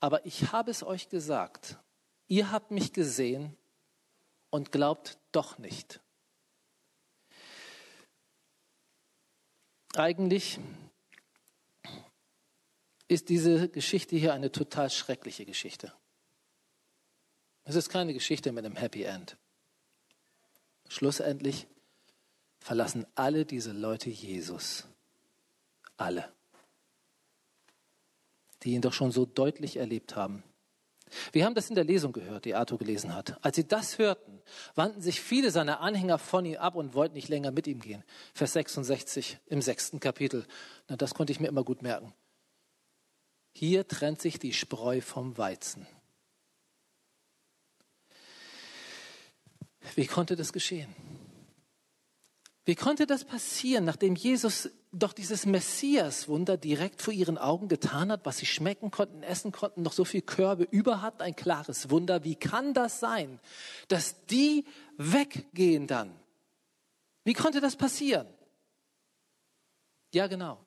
aber 0.00 0.24
ich 0.24 0.52
habe 0.52 0.70
es 0.70 0.82
euch 0.82 1.08
gesagt. 1.08 1.78
Ihr 2.26 2.50
habt 2.50 2.70
mich 2.70 2.92
gesehen 2.92 3.56
und 4.50 4.72
glaubt 4.72 5.18
doch 5.30 5.58
nicht. 5.58 6.00
Eigentlich 9.98 10.60
ist 13.08 13.28
diese 13.30 13.68
Geschichte 13.68 14.14
hier 14.14 14.32
eine 14.32 14.52
total 14.52 14.90
schreckliche 14.90 15.44
Geschichte. 15.44 15.92
Es 17.64 17.74
ist 17.74 17.88
keine 17.88 18.14
Geschichte 18.14 18.52
mit 18.52 18.64
einem 18.64 18.76
Happy 18.76 19.02
End. 19.02 19.36
Schlussendlich 20.88 21.66
verlassen 22.60 23.06
alle 23.16 23.44
diese 23.44 23.72
Leute 23.72 24.08
Jesus. 24.08 24.86
Alle. 25.96 26.32
Die 28.62 28.74
ihn 28.74 28.82
doch 28.82 28.92
schon 28.92 29.10
so 29.10 29.26
deutlich 29.26 29.78
erlebt 29.78 30.14
haben. 30.14 30.44
Wir 31.32 31.44
haben 31.44 31.54
das 31.54 31.68
in 31.68 31.74
der 31.74 31.84
Lesung 31.84 32.12
gehört, 32.12 32.44
die 32.44 32.54
Arthur 32.54 32.78
gelesen 32.78 33.14
hat. 33.14 33.42
Als 33.44 33.56
sie 33.56 33.66
das 33.66 33.98
hörten, 33.98 34.40
wandten 34.74 35.02
sich 35.02 35.20
viele 35.20 35.50
seiner 35.50 35.80
Anhänger 35.80 36.18
von 36.18 36.44
ihm 36.44 36.56
ab 36.56 36.74
und 36.74 36.94
wollten 36.94 37.14
nicht 37.14 37.28
länger 37.28 37.50
mit 37.50 37.66
ihm 37.66 37.80
gehen. 37.80 38.04
Vers 38.34 38.52
66 38.52 39.38
im 39.46 39.62
sechsten 39.62 40.00
Kapitel. 40.00 40.46
Na, 40.88 40.96
das 40.96 41.14
konnte 41.14 41.32
ich 41.32 41.40
mir 41.40 41.48
immer 41.48 41.64
gut 41.64 41.82
merken. 41.82 42.12
Hier 43.54 43.86
trennt 43.88 44.20
sich 44.20 44.38
die 44.38 44.52
Spreu 44.52 45.00
vom 45.00 45.36
Weizen. 45.36 45.86
Wie 49.94 50.06
konnte 50.06 50.36
das 50.36 50.52
geschehen? 50.52 50.94
Wie 52.68 52.74
konnte 52.74 53.06
das 53.06 53.24
passieren, 53.24 53.86
nachdem 53.86 54.14
Jesus 54.14 54.68
doch 54.92 55.14
dieses 55.14 55.46
Messias-Wunder 55.46 56.58
direkt 56.58 57.00
vor 57.00 57.14
ihren 57.14 57.38
Augen 57.38 57.68
getan 57.68 58.12
hat, 58.12 58.26
was 58.26 58.36
sie 58.36 58.44
schmecken 58.44 58.90
konnten, 58.90 59.22
essen 59.22 59.52
konnten, 59.52 59.80
noch 59.80 59.94
so 59.94 60.04
viel 60.04 60.20
Körbe 60.20 60.68
über 60.70 61.00
hat, 61.00 61.22
ein 61.22 61.34
klares 61.34 61.88
Wunder. 61.88 62.24
Wie 62.24 62.34
kann 62.34 62.74
das 62.74 63.00
sein, 63.00 63.40
dass 63.88 64.26
die 64.26 64.66
weggehen 64.98 65.86
dann? 65.86 66.14
Wie 67.24 67.32
konnte 67.32 67.62
das 67.62 67.74
passieren? 67.74 68.26
Ja, 70.12 70.26
genau. 70.26 70.62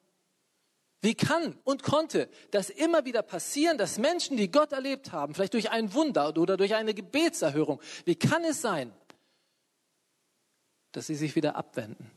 Wie 1.01 1.13
kann 1.13 1.55
und 1.63 1.83
konnte 1.83 2.29
das 2.49 2.71
immer 2.71 3.05
wieder 3.05 3.21
passieren, 3.21 3.77
dass 3.77 3.99
Menschen, 3.99 4.37
die 4.37 4.49
Gott 4.49 4.71
erlebt 4.71 5.11
haben, 5.11 5.35
vielleicht 5.35 5.53
durch 5.53 5.69
ein 5.69 5.93
Wunder 5.93 6.35
oder 6.35 6.57
durch 6.57 6.73
eine 6.73 6.95
Gebetserhörung, 6.95 7.79
wie 8.05 8.15
kann 8.15 8.43
es 8.43 8.59
sein, 8.59 8.91
dass 10.91 11.07
sie 11.07 11.15
sich 11.15 11.35
wieder 11.35 11.55
abwenden, 11.55 12.11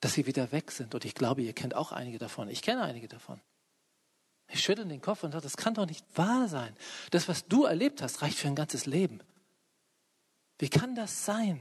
dass 0.00 0.14
sie 0.14 0.26
wieder 0.26 0.52
weg 0.52 0.70
sind. 0.70 0.94
Und 0.94 1.04
ich 1.04 1.14
glaube, 1.14 1.42
ihr 1.42 1.52
kennt 1.52 1.74
auch 1.74 1.92
einige 1.92 2.18
davon. 2.18 2.48
Ich 2.48 2.62
kenne 2.62 2.82
einige 2.82 3.08
davon. 3.08 3.40
Ich 4.50 4.62
schüttle 4.62 4.86
den 4.86 5.02
Kopf 5.02 5.24
und 5.24 5.32
sage, 5.32 5.42
das 5.42 5.56
kann 5.56 5.74
doch 5.74 5.86
nicht 5.86 6.04
wahr 6.16 6.48
sein. 6.48 6.74
Das, 7.10 7.28
was 7.28 7.46
du 7.46 7.64
erlebt 7.64 8.00
hast, 8.00 8.22
reicht 8.22 8.38
für 8.38 8.48
ein 8.48 8.54
ganzes 8.54 8.86
Leben. 8.86 9.20
Wie 10.58 10.70
kann 10.70 10.94
das 10.94 11.24
sein? 11.24 11.60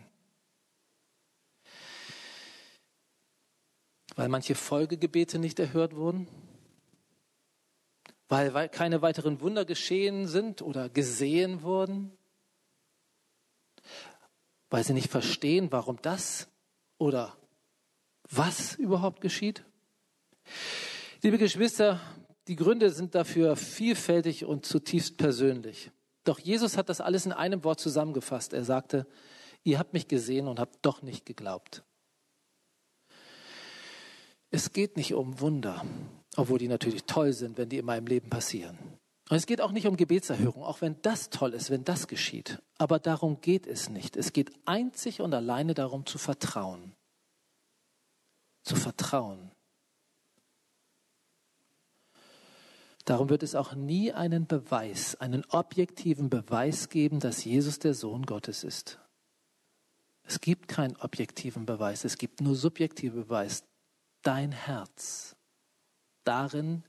Weil 4.15 4.29
manche 4.29 4.55
Folgegebete 4.55 5.37
nicht 5.37 5.59
erhört 5.59 5.95
wurden? 5.95 6.27
Weil 8.29 8.69
keine 8.69 9.01
weiteren 9.01 9.41
Wunder 9.41 9.63
geschehen 9.63 10.27
sind 10.27 10.61
oder 10.61 10.89
gesehen 10.89 11.61
wurden? 11.61 12.17
Weil 14.69 14.83
sie 14.83 14.93
nicht 14.93 15.09
verstehen, 15.09 15.71
warum 15.71 16.01
das 16.01 16.47
oder 16.97 17.37
was 18.29 18.75
überhaupt 18.75 19.21
geschieht? 19.21 19.63
Liebe 21.21 21.37
Geschwister, 21.37 21.99
die 22.47 22.55
Gründe 22.55 22.89
sind 22.91 23.15
dafür 23.15 23.55
vielfältig 23.55 24.45
und 24.45 24.65
zutiefst 24.65 25.17
persönlich. 25.17 25.91
Doch 26.23 26.39
Jesus 26.39 26.77
hat 26.77 26.89
das 26.89 27.01
alles 27.01 27.25
in 27.25 27.31
einem 27.31 27.63
Wort 27.63 27.79
zusammengefasst. 27.79 28.53
Er 28.53 28.63
sagte, 28.63 29.07
ihr 29.63 29.79
habt 29.79 29.93
mich 29.93 30.07
gesehen 30.07 30.47
und 30.47 30.59
habt 30.59 30.77
doch 30.81 31.01
nicht 31.01 31.25
geglaubt. 31.25 31.83
Es 34.49 34.71
geht 34.71 34.95
nicht 34.95 35.13
um 35.13 35.39
Wunder, 35.39 35.85
obwohl 36.35 36.59
die 36.59 36.67
natürlich 36.67 37.03
toll 37.03 37.33
sind, 37.33 37.57
wenn 37.57 37.69
die 37.69 37.77
in 37.77 37.85
meinem 37.85 38.07
Leben 38.07 38.29
passieren. 38.29 38.77
Und 39.29 39.35
es 39.35 39.45
geht 39.45 39.59
auch 39.59 39.71
nicht 39.71 39.87
um 39.87 39.97
Gebetserhörung, 39.97 40.63
auch 40.63 40.81
wenn 40.81 41.01
das 41.01 41.29
toll 41.29 41.53
ist, 41.53 41.69
wenn 41.69 41.83
das 41.83 42.07
geschieht. 42.07 42.61
Aber 42.77 42.97
darum 42.99 43.41
geht 43.41 43.67
es 43.67 43.89
nicht. 43.89 44.15
Es 44.15 44.31
geht 44.31 44.51
einzig 44.65 45.21
und 45.21 45.33
alleine 45.33 45.73
darum 45.73 46.05
zu 46.05 46.17
vertrauen. 46.17 46.93
Zu 48.63 48.75
vertrauen. 48.75 49.51
Darum 53.03 53.29
wird 53.29 53.43
es 53.43 53.55
auch 53.55 53.73
nie 53.73 54.11
einen 54.11 54.47
Beweis, 54.47 55.15
einen 55.15 55.45
objektiven 55.45 56.29
Beweis 56.29 56.89
geben, 56.89 57.21
dass 57.21 57.45
Jesus 57.45 57.79
der 57.79 57.93
Sohn 57.93 58.25
Gottes 58.25 58.65
ist. 58.65 58.99
Es 60.23 60.41
gibt 60.41 60.67
keinen 60.67 60.97
objektiven 60.97 61.65
Beweis, 61.65 62.03
es 62.03 62.17
gibt 62.17 62.41
nur 62.41 62.55
subjektiven 62.55 63.23
Beweis. 63.23 63.63
Dein 64.23 64.51
Herz. 64.51 65.37
Darin 66.25 66.83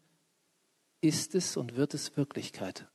ist 1.00 1.34
es 1.34 1.56
und 1.56 1.76
wird 1.76 1.94
es 1.94 2.16
Wirklichkeit. 2.16 2.86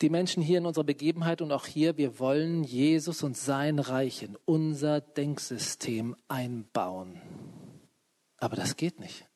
Die 0.00 0.10
Menschen 0.10 0.42
hier 0.42 0.58
in 0.58 0.66
unserer 0.66 0.84
Begebenheit 0.84 1.42
und 1.42 1.52
auch 1.52 1.66
hier, 1.66 1.96
wir 1.96 2.18
wollen 2.18 2.64
Jesus 2.64 3.22
und 3.22 3.36
sein 3.36 3.78
Reich 3.78 4.22
in 4.22 4.36
unser 4.44 5.00
Denksystem 5.00 6.16
einbauen. 6.28 7.20
Aber 8.38 8.56
das 8.56 8.76
geht 8.76 9.00
nicht. 9.00 9.26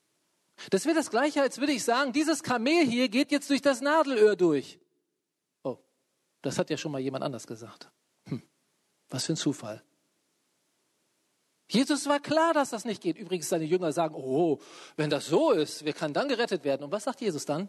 Das 0.70 0.86
wäre 0.86 0.94
das 0.94 1.10
Gleiche, 1.10 1.42
als 1.42 1.58
würde 1.58 1.72
ich 1.72 1.84
sagen, 1.84 2.12
dieses 2.12 2.42
Kamel 2.42 2.86
hier 2.86 3.08
geht 3.08 3.30
jetzt 3.30 3.50
durch 3.50 3.60
das 3.60 3.80
Nadelöhr 3.80 4.36
durch. 4.36 4.80
Oh, 5.62 5.76
das 6.42 6.58
hat 6.58 6.70
ja 6.70 6.76
schon 6.76 6.92
mal 6.92 7.00
jemand 7.00 7.22
anders 7.22 7.46
gesagt. 7.46 7.90
Hm, 8.24 8.42
was 9.08 9.26
für 9.26 9.34
ein 9.34 9.36
Zufall. 9.36 9.82
Jesus 11.68 12.06
war 12.06 12.20
klar, 12.20 12.54
dass 12.54 12.70
das 12.70 12.84
nicht 12.84 13.02
geht. 13.02 13.18
Übrigens, 13.18 13.48
seine 13.48 13.64
Jünger 13.64 13.92
sagen, 13.92 14.14
oh, 14.14 14.60
wenn 14.96 15.10
das 15.10 15.26
so 15.26 15.50
ist, 15.50 15.84
wer 15.84 15.92
kann 15.92 16.12
dann 16.12 16.28
gerettet 16.28 16.64
werden? 16.64 16.84
Und 16.84 16.92
was 16.92 17.04
sagt 17.04 17.20
Jesus 17.20 17.44
dann? 17.44 17.68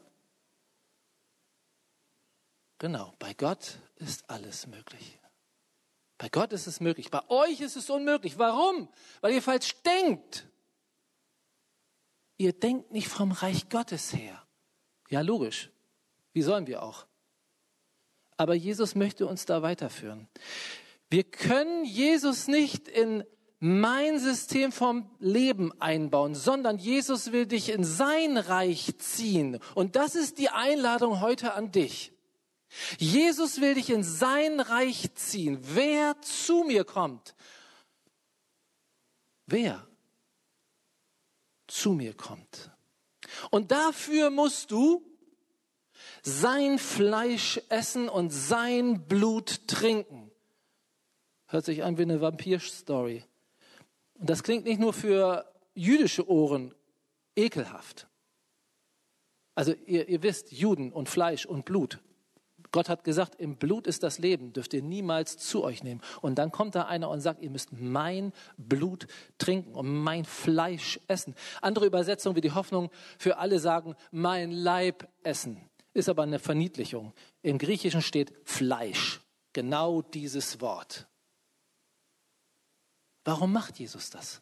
Genau, 2.77 3.13
bei 3.17 3.33
Gott 3.33 3.79
ist 3.95 4.29
alles 4.29 4.67
möglich. 4.67 5.19
Bei 6.19 6.29
Gott 6.29 6.53
ist 6.53 6.67
es 6.67 6.79
möglich. 6.79 7.09
Bei 7.09 7.27
euch 7.29 7.59
ist 7.61 7.75
es 7.75 7.89
unmöglich. 7.89 8.37
Warum? 8.37 8.87
Weil 9.21 9.33
ihr 9.33 9.41
falsch 9.41 9.75
denkt. 9.83 10.47
Ihr 12.37 12.53
denkt 12.53 12.91
nicht 12.91 13.07
vom 13.07 13.31
Reich 13.31 13.69
Gottes 13.69 14.13
her. 14.13 14.43
Ja, 15.09 15.21
logisch. 15.21 15.71
Wie 16.33 16.43
sollen 16.43 16.67
wir 16.67 16.83
auch? 16.83 17.07
Aber 18.35 18.53
Jesus 18.53 18.93
möchte 18.93 19.25
uns 19.25 19.45
da 19.45 19.63
weiterführen. 19.63 20.27
Wir 21.09 21.23
können 21.23 21.83
Jesus 21.83 22.47
nicht 22.47 22.87
in 22.87 23.23
mein 23.59 24.19
System 24.19 24.71
vom 24.71 25.09
Leben 25.19 25.71
einbauen, 25.81 26.35
sondern 26.35 26.77
Jesus 26.77 27.31
will 27.31 27.47
dich 27.47 27.69
in 27.69 27.83
sein 27.83 28.37
Reich 28.37 28.97
ziehen. 28.99 29.59
Und 29.73 29.95
das 29.95 30.15
ist 30.15 30.37
die 30.37 30.49
Einladung 30.49 31.21
heute 31.21 31.53
an 31.53 31.71
dich. 31.71 32.11
Jesus 32.99 33.59
will 33.59 33.75
dich 33.75 33.89
in 33.89 34.03
sein 34.03 34.59
Reich 34.59 35.13
ziehen. 35.15 35.59
Wer 35.61 36.19
zu 36.21 36.65
mir 36.67 36.83
kommt, 36.83 37.35
wer 39.47 39.87
zu 41.65 41.93
mir 41.93 42.13
kommt. 42.13 42.71
Und 43.49 43.71
dafür 43.71 44.29
musst 44.29 44.71
du 44.71 45.03
sein 46.21 46.77
Fleisch 46.77 47.59
essen 47.69 48.09
und 48.09 48.29
sein 48.29 49.07
Blut 49.07 49.67
trinken. 49.67 50.31
Hört 51.47 51.65
sich 51.65 51.83
an 51.83 51.97
wie 51.97 52.03
eine 52.03 52.21
Vampir-Story. 52.21 53.23
Und 54.19 54.29
das 54.29 54.43
klingt 54.43 54.65
nicht 54.65 54.79
nur 54.79 54.93
für 54.93 55.45
jüdische 55.73 56.27
Ohren 56.29 56.73
ekelhaft. 57.35 58.07
Also 59.55 59.73
ihr, 59.85 60.07
ihr 60.07 60.23
wisst, 60.23 60.51
Juden 60.51 60.91
und 60.91 61.09
Fleisch 61.09 61.45
und 61.45 61.65
Blut. 61.65 61.99
Gott 62.71 62.89
hat 62.89 63.03
gesagt, 63.03 63.39
im 63.39 63.55
Blut 63.55 63.87
ist 63.87 64.03
das 64.03 64.19
Leben, 64.19 64.53
dürft 64.53 64.73
ihr 64.73 64.81
niemals 64.81 65.37
zu 65.37 65.63
euch 65.63 65.83
nehmen. 65.83 66.01
Und 66.21 66.35
dann 66.35 66.51
kommt 66.51 66.75
da 66.75 66.83
einer 66.83 67.09
und 67.09 67.21
sagt, 67.21 67.41
ihr 67.41 67.49
müsst 67.49 67.71
mein 67.71 68.33
Blut 68.57 69.07
trinken 69.37 69.73
und 69.73 69.87
mein 69.87 70.25
Fleisch 70.25 70.99
essen. 71.07 71.33
Andere 71.61 71.85
Übersetzungen 71.85 72.35
wie 72.35 72.41
die 72.41 72.51
Hoffnung 72.51 72.89
für 73.17 73.37
alle 73.37 73.59
sagen, 73.59 73.95
mein 74.11 74.51
Leib 74.51 75.07
essen. 75.23 75.69
Ist 75.93 76.09
aber 76.09 76.23
eine 76.23 76.39
Verniedlichung. 76.39 77.13
Im 77.41 77.57
Griechischen 77.57 78.01
steht 78.01 78.33
Fleisch. 78.43 79.21
Genau 79.53 80.01
dieses 80.01 80.61
Wort. 80.61 81.07
Warum 83.27 83.51
macht 83.51 83.77
Jesus 83.77 84.09
das? 84.09 84.41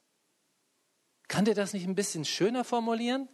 Kann 1.28 1.44
der 1.44 1.56
das 1.56 1.74
nicht 1.74 1.88
ein 1.88 1.96
bisschen 1.96 2.24
schöner 2.24 2.64
formulieren? 2.64 3.28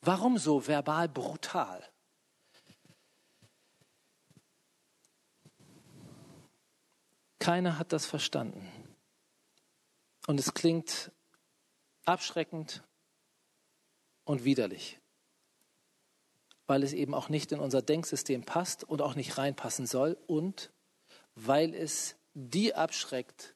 Warum 0.00 0.38
so 0.38 0.66
verbal 0.66 1.06
brutal? 1.06 1.86
Keiner 7.38 7.78
hat 7.78 7.92
das 7.92 8.06
verstanden. 8.06 8.66
Und 10.26 10.40
es 10.40 10.54
klingt 10.54 11.12
abschreckend 12.06 12.82
und 14.24 14.44
widerlich, 14.44 14.98
weil 16.66 16.82
es 16.82 16.94
eben 16.94 17.12
auch 17.12 17.28
nicht 17.28 17.52
in 17.52 17.60
unser 17.60 17.82
Denksystem 17.82 18.44
passt 18.46 18.82
und 18.82 19.02
auch 19.02 19.14
nicht 19.14 19.36
reinpassen 19.36 19.86
soll 19.86 20.16
und 20.26 20.72
weil 21.34 21.74
es 21.74 22.16
die 22.38 22.74
abschreckt, 22.74 23.54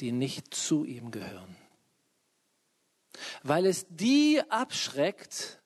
die 0.00 0.12
nicht 0.12 0.54
zu 0.54 0.84
ihm 0.84 1.10
gehören. 1.10 1.56
Weil 3.42 3.64
es 3.64 3.86
die 3.88 4.42
abschreckt, 4.50 5.62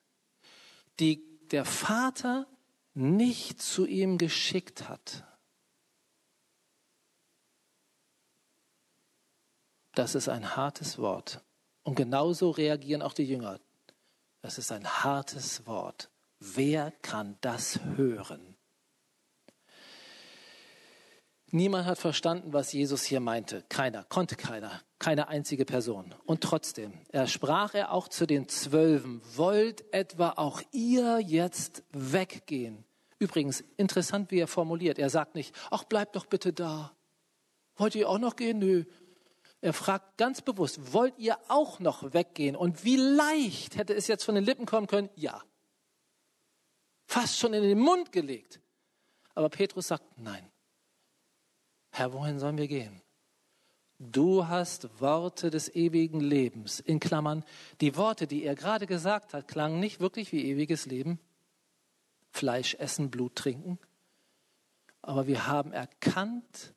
die 0.99 1.21
der 1.51 1.65
Vater 1.65 2.47
nicht 2.93 3.61
zu 3.61 3.85
ihm 3.85 4.17
geschickt 4.17 4.87
hat. 4.87 5.25
Das 9.93 10.15
ist 10.15 10.29
ein 10.29 10.55
hartes 10.55 10.97
Wort. 10.97 11.43
Und 11.83 11.95
genauso 11.95 12.51
reagieren 12.51 13.01
auch 13.01 13.13
die 13.13 13.25
Jünger. 13.25 13.59
Das 14.41 14.57
ist 14.57 14.71
ein 14.71 14.87
hartes 14.87 15.67
Wort. 15.67 16.09
Wer 16.39 16.91
kann 17.01 17.37
das 17.41 17.79
hören? 17.81 18.54
Niemand 21.51 21.85
hat 21.85 21.99
verstanden, 21.99 22.53
was 22.53 22.73
Jesus 22.73 23.03
hier 23.03 23.19
meinte. 23.19 23.63
Keiner, 23.69 24.03
konnte 24.05 24.35
keiner, 24.35 24.81
keine 24.99 25.27
einzige 25.27 25.63
Person. 25.63 26.13
Und 26.25 26.41
trotzdem, 26.41 26.93
er 27.09 27.27
sprach 27.27 27.75
er 27.75 27.91
auch 27.91 28.07
zu 28.07 28.25
den 28.25 28.49
Zwölfen, 28.49 29.21
wollt 29.35 29.85
etwa 29.93 30.31
auch 30.37 30.61
ihr 30.71 31.19
jetzt 31.19 31.83
weggehen? 31.91 32.83
Übrigens, 33.19 33.63
interessant, 33.77 34.31
wie 34.31 34.39
er 34.39 34.47
formuliert. 34.47 34.99
Er 34.99 35.09
sagt 35.09 35.35
nicht, 35.35 35.55
ach, 35.71 35.83
bleibt 35.83 36.15
doch 36.15 36.25
bitte 36.25 36.51
da. 36.51 36.95
Wollt 37.77 37.95
ihr 37.95 38.09
auch 38.09 38.19
noch 38.19 38.35
gehen? 38.35 38.59
Nö. 38.59 38.85
Er 39.61 39.73
fragt 39.73 40.17
ganz 40.17 40.41
bewusst, 40.41 40.93
wollt 40.93 41.17
ihr 41.17 41.37
auch 41.47 41.79
noch 41.79 42.13
weggehen? 42.13 42.55
Und 42.55 42.83
wie 42.83 42.97
leicht 42.97 43.77
hätte 43.77 43.93
es 43.93 44.07
jetzt 44.07 44.23
von 44.23 44.35
den 44.35 44.43
Lippen 44.43 44.65
kommen 44.65 44.87
können? 44.87 45.09
Ja. 45.15 45.41
Fast 47.05 47.39
schon 47.39 47.53
in 47.53 47.63
den 47.63 47.79
Mund 47.79 48.11
gelegt. 48.11 48.59
Aber 49.33 49.49
Petrus 49.49 49.87
sagt, 49.87 50.03
nein. 50.17 50.51
Herr, 51.95 52.11
wohin 52.11 52.39
sollen 52.39 52.57
wir 52.57 52.67
gehen? 52.67 53.01
Du 53.99 54.49
hast 54.49 54.99
Worte 54.99 55.49
des 55.49 55.73
ewigen 55.73 56.19
Lebens. 56.19 56.81
In 56.81 56.99
Klammern, 56.99 57.45
die 57.79 57.95
Worte, 57.95 58.27
die 58.27 58.43
er 58.43 58.55
gerade 58.55 58.85
gesagt 58.85 59.33
hat, 59.33 59.47
klangen 59.47 59.79
nicht 59.79 60.01
wirklich 60.01 60.33
wie 60.33 60.43
ewiges 60.43 60.85
Leben. 60.85 61.21
Fleisch 62.31 62.75
essen, 62.75 63.09
Blut 63.09 63.37
trinken. 63.37 63.79
Aber 65.01 65.25
wir 65.25 65.47
haben 65.47 65.71
erkannt 65.71 66.73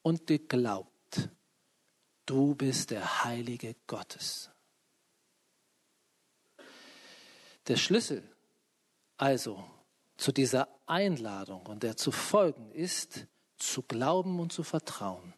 und 0.00 0.28
geglaubt, 0.28 1.28
du 2.24 2.54
bist 2.54 2.92
der 2.92 3.24
Heilige 3.24 3.74
Gottes. 3.88 4.48
Der 7.66 7.76
Schlüssel 7.76 8.22
also 9.16 9.64
zu 10.16 10.30
dieser 10.30 10.68
Einladung 10.86 11.66
und 11.66 11.82
der 11.82 11.96
zu 11.96 12.12
folgen 12.12 12.70
ist, 12.70 13.26
zu 13.62 13.82
glauben 13.82 14.40
und 14.40 14.52
zu 14.52 14.62
vertrauen. 14.62 15.34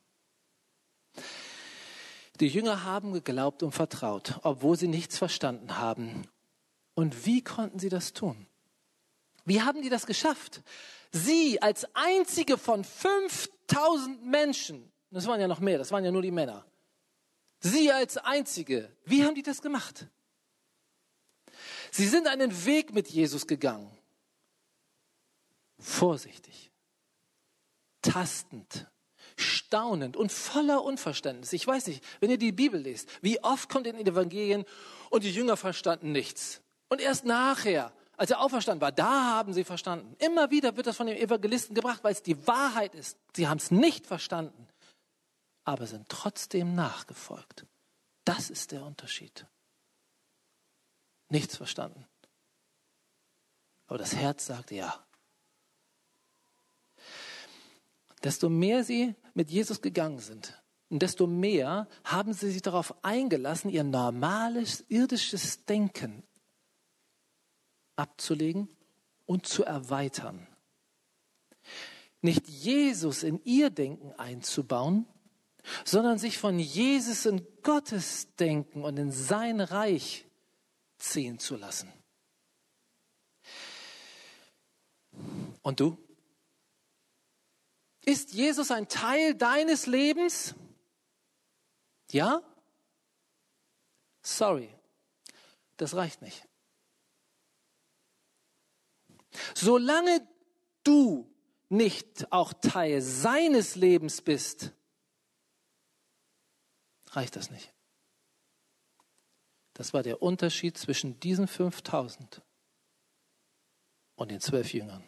Die 2.40 2.48
Jünger 2.48 2.84
haben 2.84 3.12
geglaubt 3.12 3.62
und 3.62 3.72
vertraut, 3.72 4.40
obwohl 4.42 4.76
sie 4.76 4.88
nichts 4.88 5.18
verstanden 5.18 5.78
haben. 5.78 6.26
Und 6.94 7.26
wie 7.26 7.42
konnten 7.42 7.78
sie 7.78 7.88
das 7.88 8.12
tun? 8.12 8.46
Wie 9.44 9.62
haben 9.62 9.82
die 9.82 9.90
das 9.90 10.06
geschafft? 10.06 10.62
Sie 11.12 11.62
als 11.62 11.86
einzige 11.94 12.58
von 12.58 12.82
5000 12.82 14.24
Menschen, 14.24 14.90
das 15.10 15.26
waren 15.26 15.40
ja 15.40 15.46
noch 15.46 15.60
mehr, 15.60 15.78
das 15.78 15.92
waren 15.92 16.04
ja 16.04 16.10
nur 16.10 16.22
die 16.22 16.32
Männer. 16.32 16.66
Sie 17.60 17.92
als 17.92 18.16
einzige, 18.16 18.90
wie 19.04 19.24
haben 19.24 19.34
die 19.34 19.42
das 19.42 19.62
gemacht? 19.62 20.08
Sie 21.92 22.08
sind 22.08 22.26
einen 22.26 22.64
Weg 22.64 22.92
mit 22.92 23.08
Jesus 23.08 23.46
gegangen. 23.46 23.96
Vorsichtig 25.78 26.73
tastend, 28.04 28.86
staunend 29.36 30.16
und 30.16 30.30
voller 30.30 30.84
Unverständnis. 30.84 31.52
Ich 31.52 31.66
weiß 31.66 31.88
nicht, 31.88 32.04
wenn 32.20 32.30
ihr 32.30 32.38
die 32.38 32.52
Bibel 32.52 32.80
lest, 32.80 33.08
wie 33.22 33.42
oft 33.42 33.68
kommt 33.68 33.86
in 33.86 33.96
den 33.96 34.06
Evangelien 34.06 34.64
und 35.10 35.24
die 35.24 35.32
Jünger 35.32 35.56
verstanden 35.56 36.12
nichts. 36.12 36.60
Und 36.88 37.00
erst 37.00 37.24
nachher, 37.24 37.92
als 38.16 38.30
er 38.30 38.40
auferstanden 38.40 38.80
war, 38.80 38.92
da 38.92 39.32
haben 39.32 39.52
sie 39.52 39.64
verstanden. 39.64 40.14
Immer 40.18 40.50
wieder 40.50 40.76
wird 40.76 40.86
das 40.86 40.96
von 40.96 41.06
den 41.06 41.16
Evangelisten 41.16 41.74
gebracht, 41.74 42.04
weil 42.04 42.12
es 42.12 42.22
die 42.22 42.46
Wahrheit 42.46 42.94
ist. 42.94 43.18
Sie 43.34 43.48
haben 43.48 43.58
es 43.58 43.70
nicht 43.70 44.06
verstanden, 44.06 44.68
aber 45.64 45.86
sind 45.86 46.08
trotzdem 46.08 46.74
nachgefolgt. 46.74 47.66
Das 48.24 48.50
ist 48.50 48.70
der 48.70 48.84
Unterschied. 48.84 49.46
Nichts 51.28 51.56
verstanden. 51.56 52.06
Aber 53.86 53.98
das 53.98 54.14
Herz 54.14 54.46
sagt 54.46 54.70
ja 54.70 55.04
desto 58.24 58.48
mehr 58.48 58.82
sie 58.82 59.14
mit 59.34 59.50
Jesus 59.50 59.80
gegangen 59.80 60.18
sind, 60.18 60.60
und 60.90 61.02
desto 61.02 61.26
mehr 61.26 61.88
haben 62.04 62.32
sie 62.32 62.50
sich 62.50 62.62
darauf 62.62 63.04
eingelassen, 63.04 63.70
ihr 63.70 63.84
normales 63.84 64.84
irdisches 64.88 65.64
Denken 65.64 66.22
abzulegen 67.96 68.68
und 69.26 69.46
zu 69.46 69.64
erweitern. 69.64 70.46
Nicht 72.20 72.48
Jesus 72.48 73.22
in 73.22 73.42
ihr 73.44 73.70
Denken 73.70 74.12
einzubauen, 74.12 75.06
sondern 75.84 76.18
sich 76.18 76.38
von 76.38 76.58
Jesus 76.58 77.26
in 77.26 77.46
Gottes 77.62 78.34
Denken 78.36 78.84
und 78.84 78.98
in 78.98 79.10
sein 79.10 79.60
Reich 79.60 80.26
ziehen 80.98 81.38
zu 81.38 81.56
lassen. 81.56 81.92
Und 85.62 85.80
du? 85.80 85.98
Ist 88.06 88.32
Jesus 88.32 88.70
ein 88.70 88.88
Teil 88.88 89.34
deines 89.34 89.86
Lebens? 89.86 90.54
Ja? 92.10 92.42
Sorry, 94.22 94.68
das 95.76 95.94
reicht 95.94 96.22
nicht. 96.22 96.46
Solange 99.54 100.26
du 100.84 101.30
nicht 101.68 102.30
auch 102.30 102.52
Teil 102.52 103.00
seines 103.02 103.74
Lebens 103.74 104.22
bist, 104.22 104.72
reicht 107.10 107.36
das 107.36 107.50
nicht. 107.50 107.72
Das 109.72 109.92
war 109.92 110.02
der 110.02 110.22
Unterschied 110.22 110.78
zwischen 110.78 111.18
diesen 111.18 111.48
5000 111.48 112.42
und 114.14 114.30
den 114.30 114.40
zwölf 114.40 114.72
Jüngern. 114.72 115.02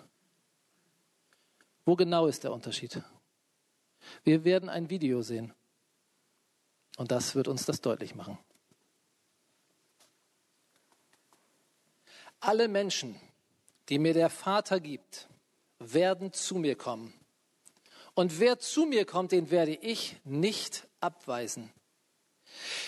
Wo 1.86 1.94
genau 1.94 2.26
ist 2.26 2.42
der 2.44 2.52
Unterschied? 2.52 3.00
Wir 4.24 4.44
werden 4.44 4.68
ein 4.68 4.90
Video 4.90 5.22
sehen. 5.22 5.54
Und 6.96 7.12
das 7.12 7.34
wird 7.34 7.46
uns 7.46 7.64
das 7.64 7.80
deutlich 7.80 8.14
machen. 8.14 8.38
Alle 12.40 12.68
Menschen, 12.68 13.18
die 13.88 13.98
mir 13.98 14.14
der 14.14 14.30
Vater 14.30 14.80
gibt, 14.80 15.28
werden 15.78 16.32
zu 16.32 16.56
mir 16.56 16.76
kommen. 16.76 17.14
Und 18.14 18.40
wer 18.40 18.58
zu 18.58 18.86
mir 18.86 19.04
kommt, 19.04 19.30
den 19.30 19.50
werde 19.50 19.74
ich 19.74 20.16
nicht 20.24 20.88
abweisen. 21.00 21.72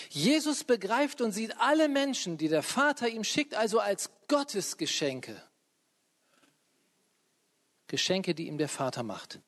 Jesus 0.08 0.64
begreift 0.64 1.20
und 1.20 1.32
sieht 1.32 1.56
alle 1.58 1.88
Menschen, 1.88 2.36
die 2.36 2.48
der 2.48 2.62
Vater 2.62 3.08
ihm 3.08 3.24
schickt, 3.24 3.54
also 3.54 3.78
als 3.78 4.10
Gottesgeschenke. 4.26 5.32
Geschenke, 5.32 5.47
die 8.34 8.46
ihm 8.46 8.58
der 8.58 8.68
Vater 8.68 9.02
macht. 9.02 9.40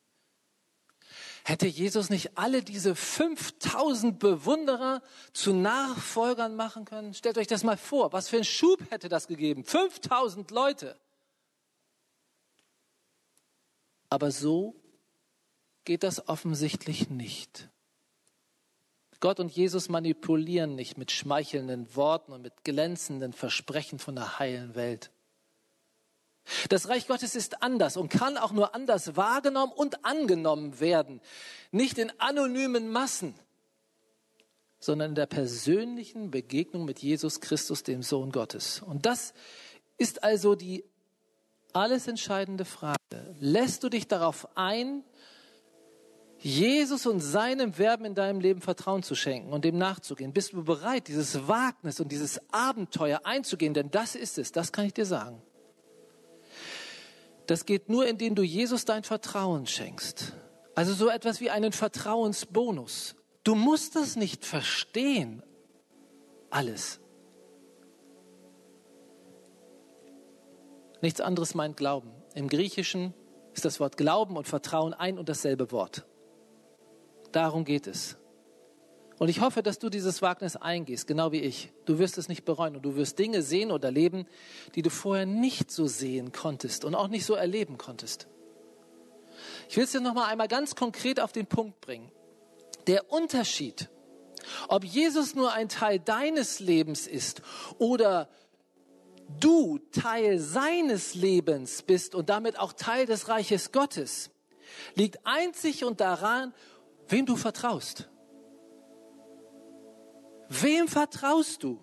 Hätte 1.43 1.65
Jesus 1.65 2.09
nicht 2.09 2.37
alle 2.37 2.61
diese 2.61 2.95
5000 2.95 4.19
Bewunderer 4.19 5.01
zu 5.33 5.53
Nachfolgern 5.53 6.55
machen 6.55 6.85
können? 6.85 7.13
Stellt 7.13 7.37
euch 7.37 7.47
das 7.47 7.63
mal 7.63 7.77
vor, 7.77 8.13
was 8.13 8.29
für 8.29 8.35
einen 8.35 8.45
Schub 8.45 8.79
hätte 8.91 9.09
das 9.09 9.27
gegeben? 9.27 9.63
5000 9.63 10.51
Leute. 10.51 10.99
Aber 14.09 14.29
so 14.29 14.75
geht 15.83 16.03
das 16.03 16.27
offensichtlich 16.27 17.09
nicht. 17.09 17.69
Gott 19.19 19.39
und 19.39 19.51
Jesus 19.51 19.87
manipulieren 19.87 20.75
nicht 20.75 20.97
mit 20.97 21.11
schmeichelnden 21.11 21.95
Worten 21.95 22.33
und 22.33 22.41
mit 22.41 22.63
glänzenden 22.63 23.33
Versprechen 23.33 23.99
von 23.99 24.15
der 24.15 24.39
heilen 24.39 24.75
Welt. 24.75 25.11
Das 26.69 26.89
Reich 26.89 27.07
Gottes 27.07 27.35
ist 27.35 27.63
anders 27.63 27.97
und 27.97 28.09
kann 28.09 28.37
auch 28.37 28.51
nur 28.51 28.75
anders 28.75 29.15
wahrgenommen 29.15 29.73
und 29.73 30.05
angenommen 30.05 30.79
werden. 30.79 31.21
Nicht 31.71 31.97
in 31.97 32.11
anonymen 32.19 32.89
Massen, 32.89 33.35
sondern 34.79 35.11
in 35.11 35.15
der 35.15 35.27
persönlichen 35.27 36.31
Begegnung 36.31 36.85
mit 36.85 36.99
Jesus 36.99 37.39
Christus, 37.39 37.83
dem 37.83 38.01
Sohn 38.01 38.31
Gottes. 38.31 38.81
Und 38.81 39.05
das 39.05 39.33
ist 39.97 40.23
also 40.23 40.55
die 40.55 40.83
alles 41.73 42.07
entscheidende 42.07 42.65
Frage. 42.65 42.97
Lässt 43.39 43.83
du 43.83 43.89
dich 43.89 44.07
darauf 44.07 44.47
ein, 44.57 45.03
Jesus 46.39 47.05
und 47.05 47.19
seinem 47.19 47.77
Werben 47.77 48.03
in 48.03 48.15
deinem 48.15 48.39
Leben 48.39 48.61
Vertrauen 48.61 49.03
zu 49.03 49.13
schenken 49.13 49.53
und 49.53 49.63
dem 49.63 49.77
nachzugehen? 49.77 50.33
Bist 50.33 50.53
du 50.53 50.63
bereit, 50.63 51.07
dieses 51.07 51.47
Wagnis 51.47 51.99
und 51.99 52.11
dieses 52.11 52.41
Abenteuer 52.51 53.21
einzugehen? 53.23 53.75
Denn 53.75 53.91
das 53.91 54.15
ist 54.15 54.39
es, 54.39 54.51
das 54.51 54.71
kann 54.71 54.85
ich 54.85 54.93
dir 54.93 55.05
sagen. 55.05 55.41
Das 57.51 57.65
geht 57.65 57.89
nur, 57.89 58.07
indem 58.07 58.33
du 58.33 58.43
Jesus 58.43 58.85
dein 58.85 59.03
Vertrauen 59.03 59.67
schenkst. 59.67 60.31
Also 60.73 60.93
so 60.93 61.09
etwas 61.09 61.41
wie 61.41 61.49
einen 61.49 61.73
Vertrauensbonus. 61.73 63.15
Du 63.43 63.55
musst 63.55 63.97
das 63.97 64.15
nicht 64.15 64.45
verstehen. 64.45 65.43
Alles. 66.49 67.01
Nichts 71.01 71.19
anderes 71.19 71.53
meint 71.53 71.75
Glauben. 71.75 72.13
Im 72.35 72.47
Griechischen 72.47 73.13
ist 73.53 73.65
das 73.65 73.81
Wort 73.81 73.97
Glauben 73.97 74.37
und 74.37 74.47
Vertrauen 74.47 74.93
ein 74.93 75.19
und 75.19 75.27
dasselbe 75.27 75.73
Wort. 75.73 76.05
Darum 77.33 77.65
geht 77.65 77.85
es. 77.85 78.15
Und 79.21 79.29
ich 79.29 79.39
hoffe, 79.39 79.61
dass 79.61 79.77
du 79.77 79.91
dieses 79.91 80.23
Wagnis 80.23 80.55
eingehst, 80.55 81.05
genau 81.05 81.31
wie 81.31 81.41
ich. 81.41 81.71
Du 81.85 81.99
wirst 81.99 82.17
es 82.17 82.27
nicht 82.27 82.43
bereuen 82.43 82.75
und 82.75 82.81
du 82.81 82.95
wirst 82.95 83.19
Dinge 83.19 83.43
sehen 83.43 83.69
oder 83.69 83.89
erleben, 83.89 84.25
die 84.73 84.81
du 84.81 84.89
vorher 84.89 85.27
nicht 85.27 85.69
so 85.69 85.85
sehen 85.85 86.31
konntest 86.31 86.85
und 86.85 86.95
auch 86.95 87.07
nicht 87.07 87.23
so 87.23 87.35
erleben 87.35 87.77
konntest. 87.77 88.27
Ich 89.69 89.77
will 89.77 89.83
es 89.83 89.91
dir 89.91 90.01
noch 90.01 90.15
mal 90.15 90.25
einmal 90.25 90.47
ganz 90.47 90.73
konkret 90.73 91.19
auf 91.19 91.33
den 91.33 91.45
Punkt 91.45 91.79
bringen. 91.81 92.09
Der 92.87 93.11
Unterschied, 93.11 93.89
ob 94.69 94.83
Jesus 94.83 95.35
nur 95.35 95.53
ein 95.53 95.69
Teil 95.69 95.99
deines 95.99 96.59
Lebens 96.59 97.05
ist 97.05 97.43
oder 97.77 98.27
du 99.39 99.77
Teil 99.91 100.39
seines 100.39 101.13
Lebens 101.13 101.83
bist 101.83 102.15
und 102.15 102.29
damit 102.29 102.57
auch 102.57 102.73
Teil 102.73 103.05
des 103.05 103.27
Reiches 103.27 103.71
Gottes, 103.71 104.31
liegt 104.95 105.19
einzig 105.27 105.83
und 105.83 106.01
daran, 106.01 106.55
wem 107.07 107.27
du 107.27 107.35
vertraust. 107.35 108.07
Wem 110.53 110.89
vertraust 110.89 111.63
du? 111.63 111.79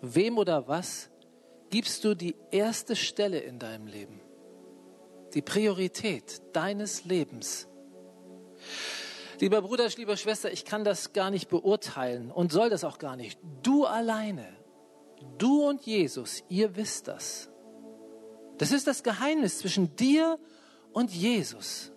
Wem 0.00 0.38
oder 0.38 0.66
was 0.66 1.10
gibst 1.68 2.02
du 2.04 2.14
die 2.14 2.34
erste 2.50 2.96
Stelle 2.96 3.38
in 3.38 3.58
deinem 3.58 3.86
Leben? 3.86 4.22
Die 5.34 5.42
Priorität 5.42 6.40
deines 6.54 7.04
Lebens. 7.04 7.68
Lieber 9.38 9.60
Bruder, 9.60 9.86
lieber 9.88 10.16
Schwester, 10.16 10.50
ich 10.50 10.64
kann 10.64 10.82
das 10.82 11.12
gar 11.12 11.30
nicht 11.30 11.50
beurteilen 11.50 12.30
und 12.30 12.50
soll 12.50 12.70
das 12.70 12.82
auch 12.82 12.98
gar 12.98 13.16
nicht. 13.16 13.38
Du 13.62 13.84
alleine, 13.84 14.48
du 15.36 15.68
und 15.68 15.82
Jesus, 15.82 16.42
ihr 16.48 16.74
wisst 16.74 17.08
das. 17.08 17.50
Das 18.56 18.72
ist 18.72 18.86
das 18.86 19.02
Geheimnis 19.02 19.58
zwischen 19.58 19.94
dir 19.94 20.38
und 20.94 21.10
Jesus. 21.10 21.91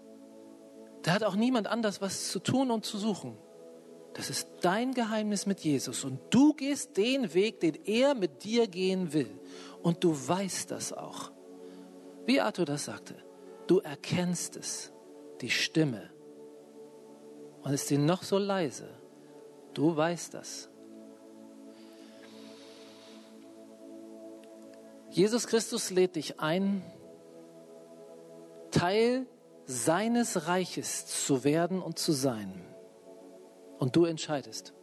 Da 1.05 1.11
hat 1.11 1.23
auch 1.23 1.35
niemand 1.35 1.67
anders 1.67 2.01
was 2.01 2.31
zu 2.31 2.39
tun 2.39 2.71
und 2.71 2.83
zu 2.83 2.97
suchen. 2.97 3.37
Das 4.15 4.31
ist 4.31 4.47
dein 4.61 4.91
Geheimnis 4.91 5.45
mit 5.45 5.59
Jesus. 5.59 6.03
Und 6.03 6.19
du 6.31 6.55
gehst 6.55 6.97
den 6.97 7.35
Weg, 7.35 7.59
den 7.59 7.75
er 7.85 8.15
mit 8.15 8.43
dir 8.43 8.65
gehen 8.65 9.13
will. 9.13 9.29
Und 9.83 10.03
du 10.03 10.15
weißt 10.15 10.71
das 10.71 10.91
auch. 10.93 11.31
Wie 12.25 12.41
Arthur 12.41 12.65
das 12.65 12.85
sagte, 12.85 13.13
du 13.67 13.81
erkennst 13.81 14.55
es, 14.55 14.91
die 15.41 15.51
Stimme. 15.51 16.09
Und 17.61 17.71
ist 17.71 17.87
sie 17.87 17.99
noch 17.99 18.23
so 18.23 18.39
leise, 18.39 18.89
du 19.75 19.95
weißt 19.95 20.33
das. 20.33 20.69
Jesus 25.11 25.45
Christus 25.45 25.91
lädt 25.91 26.15
dich 26.15 26.39
ein, 26.39 26.81
Teil 28.71 29.27
seines 29.65 30.47
Reiches 30.47 31.08
zu 31.08 31.43
werden 31.43 31.82
und 31.82 31.99
zu 31.99 32.12
sein. 32.12 32.65
Und 33.78 33.95
du 33.95 34.06
entscheidest. 34.06 34.73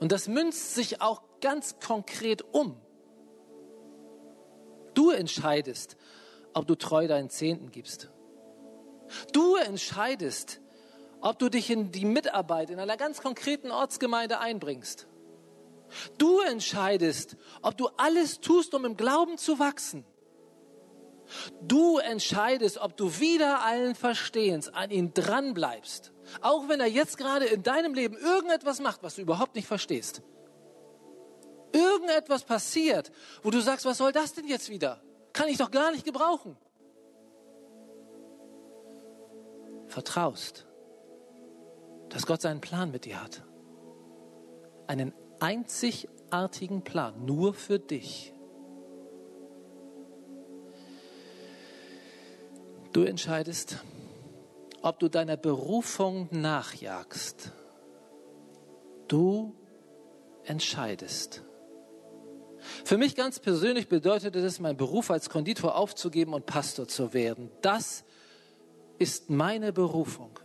Und 0.00 0.12
das 0.12 0.28
münzt 0.28 0.74
sich 0.74 1.00
auch 1.00 1.22
ganz 1.40 1.78
konkret 1.80 2.42
um. 2.52 2.76
Du 4.94 5.10
entscheidest, 5.10 5.96
ob 6.54 6.66
du 6.66 6.74
treu 6.74 7.06
deinen 7.06 7.30
Zehnten 7.30 7.70
gibst. 7.70 8.10
Du 9.32 9.56
entscheidest, 9.56 10.60
ob 11.20 11.38
du 11.38 11.48
dich 11.48 11.70
in 11.70 11.90
die 11.92 12.04
Mitarbeit 12.04 12.70
in 12.70 12.78
einer 12.78 12.96
ganz 12.96 13.20
konkreten 13.20 13.70
Ortsgemeinde 13.70 14.38
einbringst. 14.38 15.06
Du 16.18 16.40
entscheidest, 16.40 17.36
ob 17.62 17.76
du 17.76 17.88
alles 17.96 18.40
tust, 18.40 18.74
um 18.74 18.84
im 18.84 18.96
Glauben 18.96 19.38
zu 19.38 19.58
wachsen. 19.58 20.04
Du 21.62 21.98
entscheidest, 21.98 22.78
ob 22.78 22.96
du 22.96 23.18
wieder 23.20 23.64
allen 23.64 23.94
Verstehens 23.94 24.68
an 24.68 24.90
ihn 24.90 25.12
dranbleibst. 25.14 26.12
Auch 26.40 26.68
wenn 26.68 26.80
er 26.80 26.86
jetzt 26.86 27.18
gerade 27.18 27.46
in 27.46 27.62
deinem 27.62 27.94
Leben 27.94 28.16
irgendetwas 28.16 28.80
macht, 28.80 29.02
was 29.02 29.16
du 29.16 29.22
überhaupt 29.22 29.54
nicht 29.54 29.66
verstehst. 29.66 30.22
Irgendetwas 31.72 32.44
passiert, 32.44 33.12
wo 33.42 33.50
du 33.50 33.60
sagst, 33.60 33.84
was 33.84 33.98
soll 33.98 34.12
das 34.12 34.32
denn 34.32 34.46
jetzt 34.46 34.70
wieder? 34.70 35.02
Kann 35.32 35.48
ich 35.48 35.58
doch 35.58 35.70
gar 35.70 35.90
nicht 35.90 36.04
gebrauchen. 36.04 36.56
Vertraust, 39.86 40.66
dass 42.08 42.26
Gott 42.26 42.42
seinen 42.42 42.60
Plan 42.60 42.90
mit 42.90 43.04
dir 43.04 43.22
hat. 43.22 43.42
Einen 44.86 45.12
einzigartigen 45.40 46.82
Plan, 46.82 47.24
nur 47.24 47.54
für 47.54 47.78
dich. 47.78 48.34
Du 52.92 53.02
entscheidest, 53.02 53.76
ob 54.82 54.98
du 54.98 55.08
deiner 55.08 55.36
Berufung 55.36 56.28
nachjagst. 56.30 57.52
Du 59.08 59.54
entscheidest. 60.44 61.42
Für 62.84 62.98
mich 62.98 63.14
ganz 63.14 63.38
persönlich 63.38 63.88
bedeutete 63.88 64.38
es, 64.40 64.60
meinen 64.60 64.76
Beruf 64.76 65.10
als 65.10 65.30
Konditor 65.30 65.76
aufzugeben 65.76 66.34
und 66.34 66.46
Pastor 66.46 66.88
zu 66.88 67.12
werden. 67.12 67.50
Das 67.62 68.04
ist 68.98 69.30
meine 69.30 69.72
Berufung. 69.72 70.38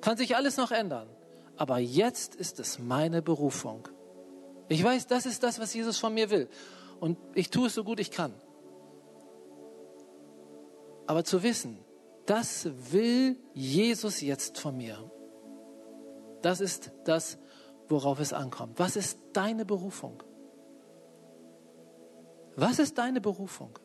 Kann 0.00 0.16
sich 0.16 0.36
alles 0.36 0.56
noch 0.56 0.70
ändern, 0.70 1.08
aber 1.56 1.78
jetzt 1.78 2.34
ist 2.34 2.58
es 2.60 2.78
meine 2.78 3.22
Berufung. 3.22 3.88
Ich 4.68 4.82
weiß, 4.82 5.06
das 5.06 5.26
ist 5.26 5.42
das, 5.42 5.58
was 5.58 5.74
Jesus 5.74 5.98
von 5.98 6.14
mir 6.14 6.30
will. 6.30 6.48
Und 7.00 7.18
ich 7.34 7.50
tue 7.50 7.66
es 7.66 7.74
so 7.74 7.84
gut 7.84 8.00
ich 8.00 8.10
kann. 8.10 8.32
Aber 11.12 11.24
zu 11.24 11.42
wissen, 11.42 11.76
das 12.24 12.70
will 12.90 13.36
Jesus 13.52 14.22
jetzt 14.22 14.58
von 14.58 14.78
mir. 14.78 15.12
Das 16.40 16.62
ist 16.62 16.90
das, 17.04 17.36
worauf 17.86 18.18
es 18.18 18.32
ankommt. 18.32 18.78
Was 18.78 18.96
ist 18.96 19.18
deine 19.34 19.66
Berufung? 19.66 20.22
Was 22.56 22.78
ist 22.78 22.96
deine 22.96 23.20
Berufung? 23.20 23.78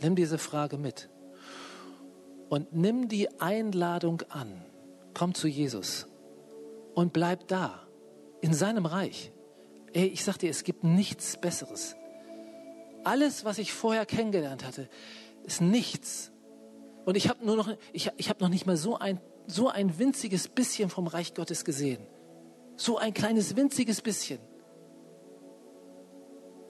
Nimm 0.00 0.16
diese 0.16 0.36
Frage 0.36 0.78
mit 0.78 1.08
und 2.48 2.74
nimm 2.74 3.06
die 3.06 3.40
Einladung 3.40 4.22
an. 4.30 4.64
Komm 5.14 5.32
zu 5.32 5.46
Jesus 5.46 6.08
und 6.94 7.12
bleib 7.12 7.46
da, 7.46 7.86
in 8.40 8.52
seinem 8.52 8.86
Reich. 8.86 9.30
Ey, 9.92 10.06
ich 10.06 10.24
sag 10.24 10.38
dir, 10.38 10.50
es 10.50 10.64
gibt 10.64 10.82
nichts 10.82 11.36
Besseres. 11.36 11.94
Alles, 13.04 13.44
was 13.44 13.58
ich 13.58 13.72
vorher 13.72 14.06
kennengelernt 14.06 14.64
hatte, 14.64 14.88
ist 15.44 15.60
nichts. 15.60 16.32
Und 17.04 17.16
ich 17.16 17.28
habe 17.28 17.44
nur 17.44 17.56
noch, 17.56 17.68
ich, 17.92 18.10
ich 18.16 18.28
habe 18.28 18.42
noch 18.42 18.48
nicht 18.48 18.66
mal 18.66 18.76
so 18.76 18.96
ein, 18.96 19.20
so 19.46 19.68
ein 19.68 19.98
winziges 19.98 20.48
bisschen 20.48 20.88
vom 20.88 21.06
Reich 21.06 21.34
Gottes 21.34 21.64
gesehen. 21.64 22.06
So 22.76 22.98
ein 22.98 23.12
kleines 23.12 23.56
winziges 23.56 24.00
bisschen. 24.00 24.38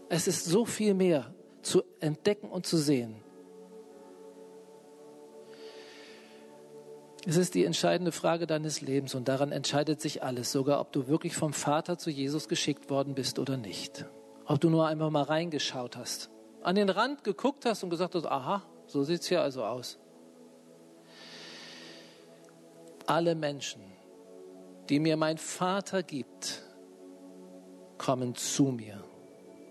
Es 0.09 0.27
ist 0.27 0.45
so 0.45 0.65
viel 0.65 0.95
mehr 0.95 1.35
zu 1.63 1.83
entdecken 2.01 2.49
und 2.49 2.67
zu 2.67 2.77
sehen. 2.77 3.17
Es 7.25 7.37
ist 7.37 7.55
die 7.55 7.65
entscheidende 7.65 8.11
Frage 8.11 8.49
deines 8.49 8.81
Lebens 8.81 9.15
und 9.15 9.29
daran 9.29 9.53
entscheidet 9.53 10.01
sich 10.01 10.25
alles, 10.25 10.51
sogar 10.51 10.81
ob 10.81 10.93
du 10.93 11.07
wirklich 11.07 11.37
vom 11.37 11.53
Vater 11.53 11.97
zu 11.97 12.11
Jesus 12.11 12.49
geschickt 12.49 12.91
worden 12.91 13.15
bist 13.15 13.39
oder 13.39 13.57
nicht. 13.57 14.07
Ob 14.47 14.61
du 14.61 14.71
nur 14.71 14.87
einmal 14.87 15.11
mal 15.11 15.23
reingeschaut 15.23 15.97
hast, 15.97 16.31
an 16.63 16.75
den 16.75 16.89
Rand 16.89 17.25
geguckt 17.25 17.65
hast 17.65 17.83
und 17.83 17.91
gesagt 17.91 18.15
hast, 18.15 18.27
aha, 18.27 18.63
so 18.87 19.03
sieht 19.05 19.21
es 19.21 19.29
hier 19.29 19.43
also 19.43 19.65
aus. 19.65 19.99
Alle 23.07 23.35
Menschen, 23.35 23.83
die 24.89 25.01
mir 25.01 25.17
mein 25.17 25.39
Vater 25.39 26.03
gibt, 26.03 26.63
kommen 27.99 28.35
zu 28.35 28.65
mir. 28.65 29.03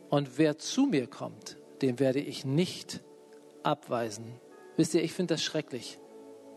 Und 0.09 0.37
wer 0.37 0.57
zu 0.57 0.85
mir 0.85 1.07
kommt, 1.07 1.57
den 1.81 1.99
werde 1.99 2.19
ich 2.19 2.45
nicht 2.45 3.01
abweisen. 3.63 4.39
Wisst 4.77 4.93
ihr, 4.93 5.03
ich 5.03 5.13
finde 5.13 5.35
das 5.35 5.43
schrecklich. 5.43 5.99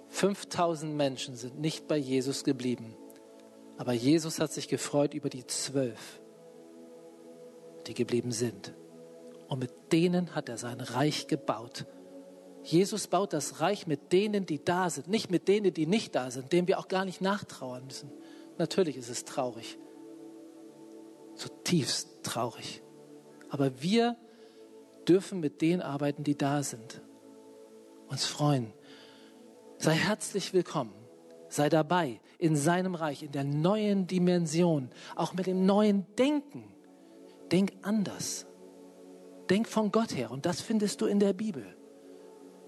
5000 0.09 0.95
Menschen 0.95 1.37
sind 1.37 1.59
nicht 1.59 1.89
bei 1.89 1.97
Jesus 1.97 2.45
geblieben. 2.45 2.97
Aber 3.77 3.93
Jesus 3.93 4.39
hat 4.39 4.53
sich 4.53 4.69
gefreut 4.69 5.15
über 5.15 5.29
die 5.29 5.47
zwölf, 5.47 6.21
die 7.85 7.95
geblieben 7.95 8.33
sind. 8.33 8.75
Und 9.49 9.59
mit 9.61 9.93
denen 9.93 10.35
hat 10.35 10.49
er 10.49 10.59
sein 10.59 10.81
Reich 10.81 11.27
gebaut. 11.27 11.87
Jesus 12.63 13.09
baut 13.09 13.33
das 13.33 13.61
Reich 13.61 13.87
mit 13.87 14.13
denen, 14.13 14.47
die 14.47 14.65
da 14.65 14.89
sind, 14.89 15.09
nicht 15.09 15.31
mit 15.31 15.49
denen, 15.49 15.75
die 15.75 15.87
nicht 15.87 16.15
da 16.15 16.31
sind, 16.31 16.53
denen 16.53 16.67
wir 16.67 16.79
auch 16.79 16.89
gar 16.89 17.05
nicht 17.05 17.21
nachtrauern 17.21 17.85
müssen. 17.85 18.11
Natürlich 18.57 18.97
ist 18.97 19.11
es 19.11 19.25
traurig, 19.25 19.79
zutiefst 21.35 22.23
traurig. 22.23 22.83
Aber 23.51 23.83
wir 23.83 24.17
dürfen 25.07 25.41
mit 25.41 25.61
denen 25.61 25.83
arbeiten, 25.83 26.25
die 26.25 26.39
da 26.39 26.63
sind. 26.63 27.03
Uns 28.09 28.25
freuen. 28.25 28.73
Sei 29.77 29.95
herzlich 29.95 30.53
willkommen. 30.55 30.95
Sei 31.49 31.69
dabei 31.69 32.21
in 32.39 32.57
seinem 32.57 32.95
Reich, 32.95 33.23
in 33.23 33.33
der 33.33 33.45
neuen 33.45 34.07
Dimension, 34.07 34.91
auch 35.15 35.35
mit 35.35 35.47
dem 35.47 35.67
neuen 35.67 36.07
Denken. 36.17 36.74
Denk 37.51 37.73
anders. 37.83 38.47
Denk 39.51 39.69
von 39.69 39.93
Gott 39.93 40.15
her. 40.15 40.31
Und 40.31 40.47
das 40.47 40.61
findest 40.61 41.01
du 41.01 41.07
in 41.07 41.21
der 41.21 41.33
Bibel. 41.33 41.77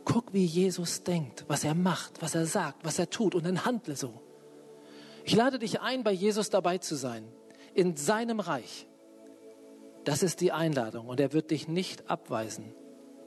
Guck, 0.04 0.32
wie 0.32 0.44
Jesus 0.44 1.02
denkt, 1.02 1.44
was 1.48 1.64
er 1.64 1.74
macht, 1.74 2.22
was 2.22 2.34
er 2.34 2.46
sagt, 2.46 2.84
was 2.84 2.98
er 2.98 3.10
tut 3.10 3.34
und 3.34 3.44
dann 3.44 3.64
handle 3.64 3.96
so. 3.96 4.22
Ich 5.24 5.34
lade 5.34 5.58
dich 5.58 5.80
ein, 5.80 6.04
bei 6.04 6.12
Jesus 6.12 6.50
dabei 6.50 6.78
zu 6.78 6.94
sein, 6.94 7.26
in 7.74 7.96
seinem 7.96 8.38
Reich. 8.38 8.86
Das 10.04 10.22
ist 10.22 10.40
die 10.40 10.52
Einladung 10.52 11.08
und 11.08 11.18
er 11.18 11.32
wird 11.32 11.50
dich 11.50 11.66
nicht 11.66 12.08
abweisen. 12.08 12.72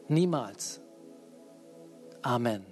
Niemals. 0.08 0.82
Amen. 2.22 2.66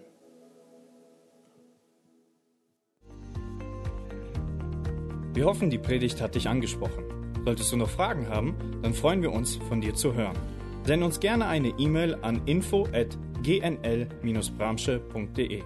Wir 5.34 5.46
hoffen, 5.46 5.70
die 5.70 5.78
Predigt 5.78 6.22
hat 6.22 6.36
dich 6.36 6.48
angesprochen. 6.48 7.17
Solltest 7.46 7.72
du 7.72 7.78
noch 7.78 7.90
Fragen 7.90 8.28
haben, 8.30 8.54
dann 8.82 8.94
freuen 8.94 9.22
wir 9.22 9.32
uns, 9.32 9.56
von 9.70 9.80
dir 9.82 9.96
zu 9.96 10.14
hören. 10.14 10.38
Send 10.84 11.04
uns 11.04 11.20
gerne 11.20 11.48
eine 11.48 11.70
E-Mail 11.78 12.18
an 12.22 12.42
info 12.46 12.88
at 12.94 13.18
gnl-bramsche.de. 13.44 15.64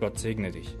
Gott 0.00 0.18
segne 0.18 0.52
dich. 0.52 0.76